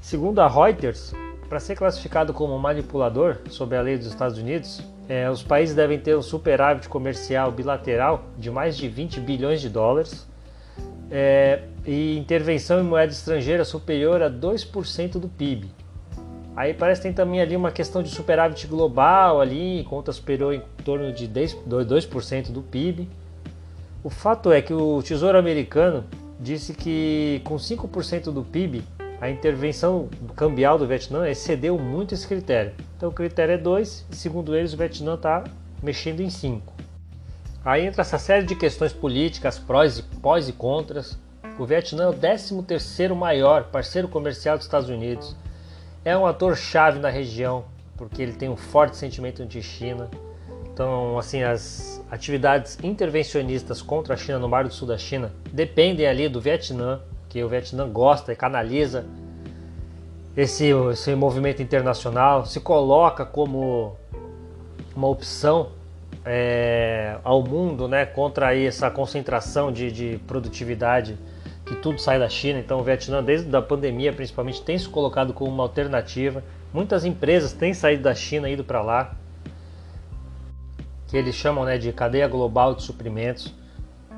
Segundo 0.00 0.38
a 0.38 0.46
Reuters, 0.46 1.12
para 1.48 1.58
ser 1.58 1.74
classificado 1.74 2.32
como 2.32 2.56
manipulador 2.56 3.38
sob 3.48 3.76
a 3.76 3.82
lei 3.82 3.98
dos 3.98 4.06
Estados 4.06 4.38
Unidos, 4.38 4.80
é, 5.08 5.28
os 5.28 5.42
países 5.42 5.74
devem 5.74 5.98
ter 5.98 6.16
um 6.16 6.22
superávit 6.22 6.88
comercial 6.88 7.50
bilateral 7.50 8.26
de 8.38 8.48
mais 8.48 8.76
de 8.76 8.86
20 8.86 9.18
bilhões 9.18 9.60
de 9.60 9.68
dólares 9.68 10.24
é, 11.10 11.62
e 11.84 12.16
intervenção 12.16 12.78
em 12.78 12.84
moeda 12.84 13.10
estrangeira 13.10 13.64
superior 13.64 14.22
a 14.22 14.30
2% 14.30 15.18
do 15.18 15.28
PIB. 15.28 15.79
Aí 16.56 16.74
parece 16.74 17.00
que 17.00 17.08
tem 17.08 17.12
também 17.12 17.40
ali 17.40 17.56
uma 17.56 17.70
questão 17.70 18.02
de 18.02 18.10
superávit 18.10 18.66
global 18.66 19.40
ali, 19.40 19.84
conta 19.88 20.12
superior 20.12 20.54
em 20.54 20.62
torno 20.84 21.12
de 21.12 21.28
2% 21.28 22.50
do 22.50 22.62
PIB. 22.62 23.08
O 24.02 24.10
fato 24.10 24.50
é 24.52 24.60
que 24.60 24.72
o 24.72 25.02
Tesouro 25.02 25.38
Americano 25.38 26.04
disse 26.38 26.72
que 26.74 27.40
com 27.44 27.56
5% 27.56 28.32
do 28.32 28.42
PIB 28.42 28.82
a 29.20 29.28
intervenção 29.28 30.08
cambial 30.34 30.78
do 30.78 30.86
Vietnã 30.86 31.28
excedeu 31.28 31.78
muito 31.78 32.14
esse 32.14 32.26
critério. 32.26 32.72
Então 32.96 33.10
o 33.10 33.12
critério 33.12 33.54
é 33.54 33.58
2 33.58 34.06
e 34.10 34.16
segundo 34.16 34.56
eles 34.56 34.72
o 34.72 34.76
Vietnã 34.76 35.14
está 35.14 35.44
mexendo 35.82 36.20
em 36.20 36.30
5. 36.30 36.72
Aí 37.62 37.86
entra 37.86 38.00
essa 38.00 38.18
série 38.18 38.46
de 38.46 38.56
questões 38.56 38.92
políticas, 38.92 39.58
prós 39.58 39.98
e, 39.98 40.02
pós 40.02 40.48
e 40.48 40.52
contras. 40.52 41.18
O 41.58 41.66
Vietnã 41.66 42.04
é 42.04 42.08
o 42.08 42.14
13º 42.14 43.14
maior 43.14 43.64
parceiro 43.64 44.08
comercial 44.08 44.56
dos 44.56 44.64
Estados 44.64 44.88
Unidos 44.88 45.36
é 46.04 46.16
um 46.16 46.26
ator 46.26 46.56
chave 46.56 46.98
na 46.98 47.10
região, 47.10 47.64
porque 47.96 48.22
ele 48.22 48.32
tem 48.32 48.48
um 48.48 48.56
forte 48.56 48.96
sentimento 48.96 49.42
anti-China. 49.42 50.08
Então, 50.72 51.18
assim, 51.18 51.42
as 51.42 52.02
atividades 52.10 52.78
intervencionistas 52.82 53.82
contra 53.82 54.14
a 54.14 54.16
China 54.16 54.38
no 54.38 54.48
Mar 54.48 54.64
do 54.64 54.72
Sul 54.72 54.88
da 54.88 54.96
China 54.96 55.32
dependem 55.52 56.06
ali 56.06 56.28
do 56.28 56.40
Vietnã, 56.40 57.00
que 57.28 57.42
o 57.44 57.48
Vietnã 57.48 57.88
gosta 57.88 58.32
e 58.32 58.36
canaliza 58.36 59.04
esse, 60.36 60.70
esse 60.92 61.14
movimento 61.14 61.60
internacional, 61.60 62.46
se 62.46 62.60
coloca 62.60 63.26
como 63.26 63.96
uma 64.96 65.08
opção 65.08 65.70
é, 66.24 67.18
ao 67.22 67.42
mundo 67.42 67.88
né, 67.88 68.06
contra 68.06 68.56
essa 68.56 68.90
concentração 68.90 69.72
de, 69.72 69.90
de 69.90 70.20
produtividade 70.26 71.18
que 71.70 71.76
tudo 71.76 72.00
sai 72.00 72.18
da 72.18 72.28
China, 72.28 72.58
então 72.58 72.80
o 72.80 72.82
Vietnã, 72.82 73.22
desde 73.22 73.54
a 73.56 73.62
pandemia 73.62 74.12
principalmente, 74.12 74.60
tem 74.60 74.76
se 74.76 74.88
colocado 74.88 75.32
como 75.32 75.52
uma 75.52 75.62
alternativa. 75.62 76.42
Muitas 76.74 77.04
empresas 77.04 77.52
têm 77.52 77.72
saído 77.72 78.02
da 78.02 78.12
China 78.12 78.50
e 78.50 78.54
ido 78.54 78.64
para 78.64 78.82
lá, 78.82 79.14
que 81.06 81.16
eles 81.16 81.32
chamam 81.32 81.64
né, 81.64 81.78
de 81.78 81.92
cadeia 81.92 82.26
global 82.26 82.74
de 82.74 82.82
suprimentos. 82.82 83.54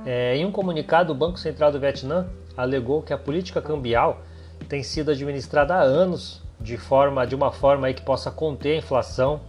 É, 0.07 0.35
em 0.35 0.47
um 0.47 0.51
comunicado, 0.51 1.12
o 1.12 1.15
Banco 1.15 1.38
Central 1.38 1.71
do 1.71 1.79
Vietnã 1.79 2.27
alegou 2.57 3.03
que 3.03 3.12
a 3.12 3.19
política 3.19 3.61
cambial 3.61 4.23
tem 4.67 4.83
sido 4.83 5.11
administrada 5.11 5.75
há 5.75 5.83
anos 5.83 6.43
de 6.59 6.79
forma 6.79 7.27
de 7.27 7.35
uma 7.35 7.53
forma 7.53 7.87
aí 7.87 7.93
que 7.93 8.03
possa 8.03 8.31
conter 8.31 8.77
a 8.77 8.79
inflação, 8.79 9.43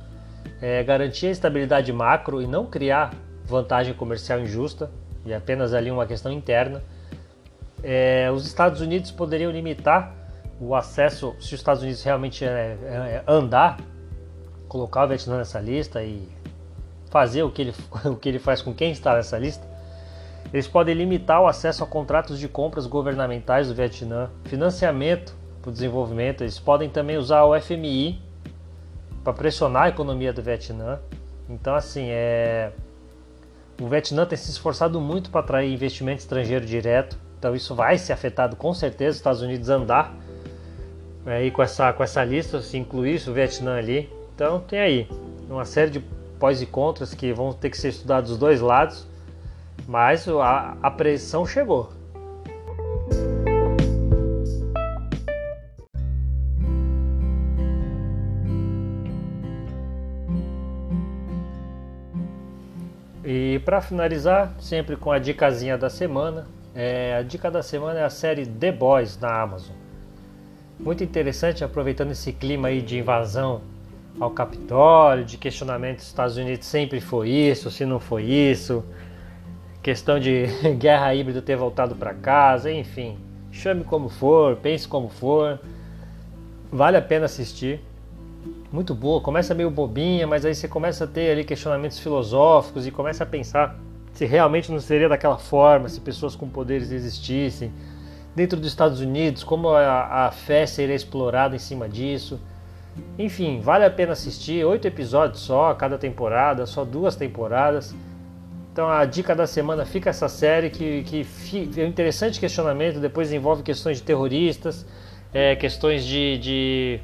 é, 0.62 0.84
garantir 0.84 1.28
a 1.28 1.32
estabilidade 1.32 1.94
macro 1.94 2.42
e 2.42 2.48
não 2.48 2.66
criar 2.66 3.14
vantagem 3.46 3.94
comercial 3.94 4.42
injusta, 4.42 4.92
e 5.26 5.34
apenas 5.34 5.74
ali 5.74 5.90
uma 5.90 6.06
questão 6.06 6.34
interna 6.34 6.84
é, 7.84 8.32
os 8.32 8.46
Estados 8.46 8.82
Unidos 8.82 9.12
poderiam 9.12 9.52
limitar 9.52 10.16
o 10.60 10.74
acesso, 10.74 11.36
se 11.40 11.48
os 11.48 11.54
Estados 11.54 11.84
Unidos 11.84 12.02
realmente 12.04 12.46
é, 12.46 12.48
é, 12.48 12.88
é, 12.88 13.24
andar, 13.28 13.80
colocar 14.68 15.04
o 15.04 15.08
Vietnã 15.08 15.38
nessa 15.38 15.60
lista 15.60 16.02
e 16.02 16.28
fazer 17.10 17.44
o 17.44 17.52
que, 17.52 17.62
ele, 17.62 17.76
o 18.06 18.16
que 18.16 18.30
ele 18.30 18.40
faz 18.40 18.62
com 18.62 18.74
quem 18.74 18.92
está 18.92 19.16
nessa 19.16 19.38
lista, 19.38 19.68
eles 20.54 20.68
podem 20.68 20.96
limitar 20.96 21.42
o 21.42 21.48
acesso 21.48 21.84
a 21.84 21.88
contratos 21.88 22.40
de 22.40 22.48
compras 22.48 22.88
governamentais 22.88 23.68
do 23.68 23.76
Vietnã, 23.76 24.30
financiamento 24.46 25.36
para 25.62 25.70
o 25.70 25.74
desenvolvimento, 25.74 26.42
eles 26.42 26.60
podem 26.60 26.90
também 26.90 27.18
usar 27.18 27.44
o 27.44 27.60
FMI 27.60 28.22
para 29.24 29.34
pressionar 29.34 29.84
a 29.84 29.90
economia 29.90 30.34
do 30.34 30.42
Vietnã. 30.42 31.00
Então, 31.50 31.74
assim, 31.76 32.08
é... 32.10 32.72
o 33.82 33.88
Vietnã 33.88 34.26
tem 34.26 34.38
se 34.38 34.52
esforçado 34.52 35.00
muito 35.00 35.30
para 35.30 35.40
atrair 35.40 35.74
investimento 35.74 36.20
estrangeiro 36.20 36.66
direto. 36.66 37.18
Então 37.44 37.54
isso 37.54 37.76
vai 37.76 37.98
ser 37.98 38.14
afetado 38.14 38.56
com 38.56 38.74
certeza, 38.74 39.10
os 39.10 39.16
Estados 39.18 39.42
Unidos 39.42 39.68
andar 39.68 40.16
aí 41.26 41.52
com 41.52 41.62
essa, 41.62 41.92
com 41.92 42.02
essa 42.02 42.24
lista, 42.24 42.62
se 42.62 42.78
incluir 42.78 43.22
o 43.28 43.34
Vietnã 43.34 43.76
ali. 43.76 44.10
Então 44.34 44.62
tem 44.62 44.80
aí 44.80 45.10
uma 45.50 45.66
série 45.66 45.92
de 45.92 46.00
pós 46.40 46.62
e 46.62 46.66
contras 46.66 47.14
que 47.14 47.34
vão 47.34 47.52
ter 47.52 47.70
que 47.70 47.78
ser 47.78 47.90
estudados 47.90 48.30
dos 48.30 48.40
dois 48.40 48.62
lados, 48.62 49.06
mas 49.86 50.26
a, 50.26 50.78
a 50.82 50.90
pressão 50.90 51.46
chegou. 51.46 51.92
E 63.22 63.60
para 63.66 63.82
finalizar, 63.82 64.56
sempre 64.62 64.96
com 64.96 65.12
a 65.12 65.20
dicasinha 65.20 65.78
da 65.78 65.90
semana, 65.90 66.48
é, 66.76 67.18
a 67.18 67.22
dica 67.22 67.52
da 67.52 67.62
semana 67.62 68.00
é 68.00 68.04
a 68.04 68.10
série 68.10 68.46
The 68.46 68.72
Boys 68.72 69.20
na 69.20 69.42
Amazon. 69.42 69.76
Muito 70.80 71.04
interessante, 71.04 71.64
aproveitando 71.64 72.12
esse 72.12 72.34
clima 72.34 72.70
aí 72.70 72.82
de 72.82 72.98
invasão 72.98 73.62
ao 74.20 74.32
Capitólio, 74.32 75.24
de 75.24 75.38
questionamento 75.38 76.00
se 76.00 76.04
os 76.04 76.08
Estados 76.10 76.38
Unidos 76.38 76.66
sempre 76.66 77.00
foi 77.00 77.30
isso, 77.30 77.70
se 77.70 77.86
não 77.86 78.00
foi 78.00 78.24
isso, 78.24 78.84
questão 79.82 80.20
de 80.20 80.48
guerra 80.78 81.14
híbrida 81.14 81.42
ter 81.42 81.56
voltado 81.56 81.96
para 81.96 82.14
casa, 82.14 82.72
enfim, 82.72 83.18
chame 83.52 83.84
como 83.84 84.10
for, 84.10 84.56
pense 84.58 84.88
como 84.88 85.10
for, 85.10 85.60
vale 86.72 86.98
a 86.98 87.02
pena 87.02 87.26
assistir. 87.26 87.80
Muito 88.72 88.96
boa, 88.96 89.22
começa 89.22 89.54
meio 89.54 89.70
bobinha, 89.70 90.26
mas 90.26 90.44
aí 90.44 90.56
você 90.56 90.68
começa 90.68 91.04
a 91.04 91.08
ter 91.08 91.32
ali 91.32 91.44
questionamentos 91.44 92.00
filosóficos 92.00 92.88
e 92.88 92.92
começa 92.92 93.24
a 93.24 93.28
pensar 93.28 93.80
se 94.14 94.26
realmente 94.26 94.72
não 94.72 94.80
seria 94.80 95.10
daquela 95.10 95.38
forma, 95.38 95.90
se 95.90 96.00
pessoas 96.00 96.36
com 96.36 96.48
poderes 96.48 96.92
existissem. 96.92 97.72
Dentro 98.36 98.60
dos 98.60 98.70
Estados 98.70 99.00
Unidos, 99.00 99.44
como 99.44 99.70
a, 99.70 100.28
a 100.28 100.32
fé 100.32 100.66
seria 100.66 100.96
explorada 100.96 101.56
em 101.56 101.60
cima 101.60 101.90
disso. 101.90 102.40
Enfim, 103.18 103.60
vale 103.60 103.86
a 103.86 103.90
pena 103.90 104.14
assistir. 104.14 104.64
Oito 104.66 104.88
episódios 104.88 105.42
só, 105.42 105.74
cada 105.74 105.98
temporada, 105.98 106.66
só 106.66 106.86
duas 106.86 107.16
temporadas. 107.16 107.94
Então 108.72 108.90
a 108.90 109.06
dica 109.06 109.36
da 109.36 109.46
semana 109.46 109.86
fica 109.86 110.10
essa 110.10 110.28
série 110.28 110.70
que, 110.70 111.04
que 111.04 111.80
é 111.80 111.84
um 111.84 111.88
interessante 111.88 112.40
questionamento. 112.40 113.00
Depois 113.00 113.32
envolve 113.32 113.62
questões 113.62 113.98
de 113.98 114.04
terroristas, 114.04 114.86
é, 115.34 115.56
questões 115.56 116.04
de, 116.04 116.38
de 116.40 117.00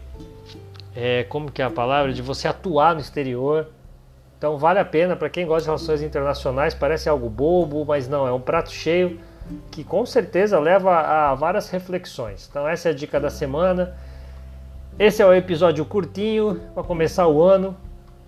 é, 0.96 1.24
como 1.24 1.52
que 1.52 1.62
é 1.62 1.66
a 1.66 1.70
palavra, 1.70 2.12
de 2.12 2.22
você 2.22 2.48
atuar 2.48 2.96
no 2.96 3.02
exterior. 3.02 3.68
Então 4.40 4.58
vale 4.58 4.80
a 4.80 4.86
pena 4.86 5.18
para 5.18 5.30
quem 5.30 5.46
gosta 5.46 5.64
de 5.64 5.68
relações 5.68 6.02
internacionais, 6.02 6.74
parece 6.74 7.10
algo 7.10 7.30
bobo, 7.30 7.84
mas 7.86 8.08
não, 8.08 8.26
é 8.26 8.32
um 8.32 8.40
prato 8.40 8.72
cheio 8.72 9.20
que 9.70 9.84
com 9.84 10.06
certeza 10.06 10.58
leva 10.58 10.96
a 10.98 11.36
várias 11.36 11.70
reflexões. 11.70 12.48
Então 12.50 12.66
essa 12.66 12.88
é 12.88 12.92
a 12.94 12.96
dica 12.96 13.20
da 13.20 13.30
semana. 13.30 13.94
Esse 14.98 15.22
é 15.22 15.26
o 15.26 15.34
episódio 15.34 15.84
curtinho 15.84 16.62
para 16.74 16.84
começar 16.84 17.28
o 17.28 17.44
ano. 17.44 17.76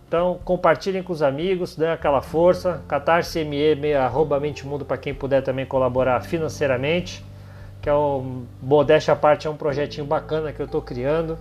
Então 0.06 0.38
compartilhem 0.44 1.02
com 1.02 1.14
os 1.14 1.22
amigos, 1.22 1.78
dê 1.78 1.88
aquela 1.88 2.22
força. 2.22 2.82
Catarse.me, 2.90 3.94
arroba 3.94 4.38
Mente 4.38 4.68
Mundo 4.68 4.84
para 4.84 4.98
quem 4.98 5.14
puder 5.14 5.42
também 5.42 5.66
colaborar 5.66 6.20
financeiramente. 6.24 7.24
Que 7.82 7.88
é 7.88 7.96
um 7.96 8.44
modéstia 8.62 9.14
à 9.14 9.16
parte, 9.16 9.48
é 9.48 9.50
um 9.50 9.56
projetinho 9.56 10.06
bacana 10.06 10.52
que 10.52 10.62
eu 10.62 10.66
estou 10.66 10.82
criando. 10.82 11.38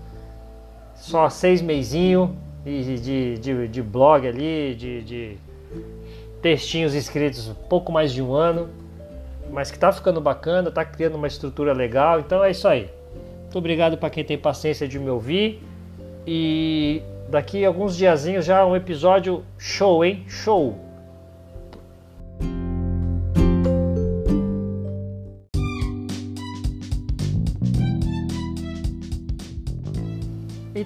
Só 0.94 1.28
seis 1.28 1.60
meizinho 1.60 2.38
de, 2.64 2.98
de, 2.98 3.38
de, 3.38 3.68
de 3.68 3.82
blog 3.82 4.26
ali, 4.26 4.74
de, 4.74 5.02
de 5.02 5.36
textinhos 6.42 6.94
escritos 6.94 7.48
pouco 7.68 7.90
mais 7.92 8.12
de 8.12 8.22
um 8.22 8.34
ano. 8.34 8.68
Mas 9.50 9.70
que 9.70 9.76
está 9.76 9.90
ficando 9.92 10.20
bacana, 10.20 10.68
está 10.68 10.84
criando 10.84 11.16
uma 11.16 11.26
estrutura 11.26 11.72
legal. 11.72 12.20
Então 12.20 12.44
é 12.44 12.50
isso 12.50 12.68
aí. 12.68 12.88
Muito 13.42 13.58
obrigado 13.58 13.98
para 13.98 14.10
quem 14.10 14.24
tem 14.24 14.38
paciência 14.38 14.86
de 14.86 14.98
me 14.98 15.10
ouvir. 15.10 15.60
E 16.26 17.02
daqui 17.28 17.64
a 17.64 17.68
alguns 17.68 17.96
diazinhos 17.96 18.44
já 18.44 18.64
um 18.64 18.76
episódio 18.76 19.42
show, 19.58 20.04
hein? 20.04 20.24
Show! 20.28 20.89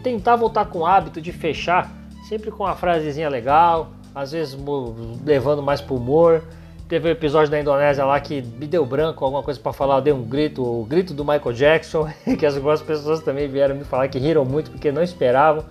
Tentar 0.05 0.37
voltar 0.37 0.67
com 0.67 0.81
o 0.81 0.87
hábito 0.87 1.21
de 1.21 1.33
fechar 1.33 1.91
sempre 2.29 2.51
com 2.51 2.65
uma 2.65 2.75
frasezinha 2.75 3.29
legal, 3.29 3.91
às 4.15 4.33
vezes 4.33 4.57
levando 5.25 5.63
mais 5.63 5.81
pro 5.81 5.97
humor. 5.97 6.43
Teve 6.89 7.09
um 7.09 7.11
episódio 7.11 7.51
da 7.51 7.59
Indonésia 7.59 8.05
lá 8.05 8.21
que 8.21 8.43
me 8.43 8.67
deu 8.67 8.85
branco, 8.85 9.25
alguma 9.25 9.43
coisa 9.43 9.59
para 9.59 9.73
falar, 9.73 9.97
eu 9.97 10.01
dei 10.03 10.13
um 10.13 10.23
grito, 10.23 10.63
o 10.63 10.85
grito 10.85 11.15
do 11.15 11.25
Michael 11.25 11.53
Jackson, 11.53 12.09
que 12.39 12.45
algumas 12.45 12.83
pessoas 12.83 13.21
também 13.21 13.49
vieram 13.49 13.75
me 13.75 13.85
falar 13.85 14.09
que 14.09 14.19
riram 14.19 14.45
muito 14.45 14.71
porque 14.71 14.93
não 14.93 15.03
esperavam. 15.03 15.65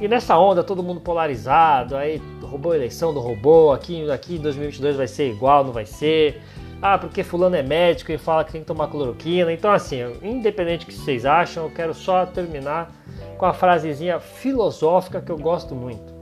E 0.00 0.08
nessa 0.08 0.36
onda, 0.36 0.64
todo 0.64 0.82
mundo 0.82 1.00
polarizado, 1.00 1.96
aí 1.96 2.20
roubou 2.42 2.72
a 2.72 2.76
eleição 2.76 3.14
do 3.14 3.20
robô, 3.20 3.72
aqui, 3.72 4.10
aqui 4.10 4.36
em 4.36 4.40
2022 4.40 4.96
vai 4.96 5.06
ser 5.06 5.30
igual, 5.30 5.62
não 5.62 5.72
vai 5.72 5.86
ser. 5.86 6.40
Ah, 6.82 6.96
porque 6.96 7.22
fulano 7.22 7.56
é 7.56 7.62
médico 7.62 8.10
e 8.10 8.16
fala 8.16 8.42
que 8.42 8.52
tem 8.52 8.62
que 8.62 8.66
tomar 8.66 8.88
cloroquina. 8.88 9.52
Então 9.52 9.70
assim, 9.70 9.98
independente 10.22 10.86
do 10.86 10.88
que 10.88 10.94
vocês 10.94 11.26
acham, 11.26 11.64
eu 11.64 11.70
quero 11.70 11.92
só 11.92 12.24
terminar 12.24 12.90
com 13.36 13.46
a 13.46 13.52
frasezinha 13.52 14.18
filosófica 14.18 15.20
que 15.20 15.30
eu 15.30 15.38
gosto 15.38 15.74
muito. 15.74 16.20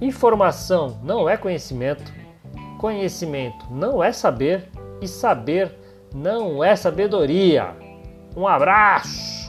Informação 0.00 0.98
não 1.02 1.28
é 1.28 1.36
conhecimento, 1.36 2.12
conhecimento 2.78 3.64
não 3.70 4.04
é 4.04 4.12
saber 4.12 4.68
e 5.00 5.08
saber 5.08 5.74
não 6.14 6.62
é 6.62 6.76
sabedoria. 6.76 7.74
Um 8.36 8.46
abraço! 8.46 9.45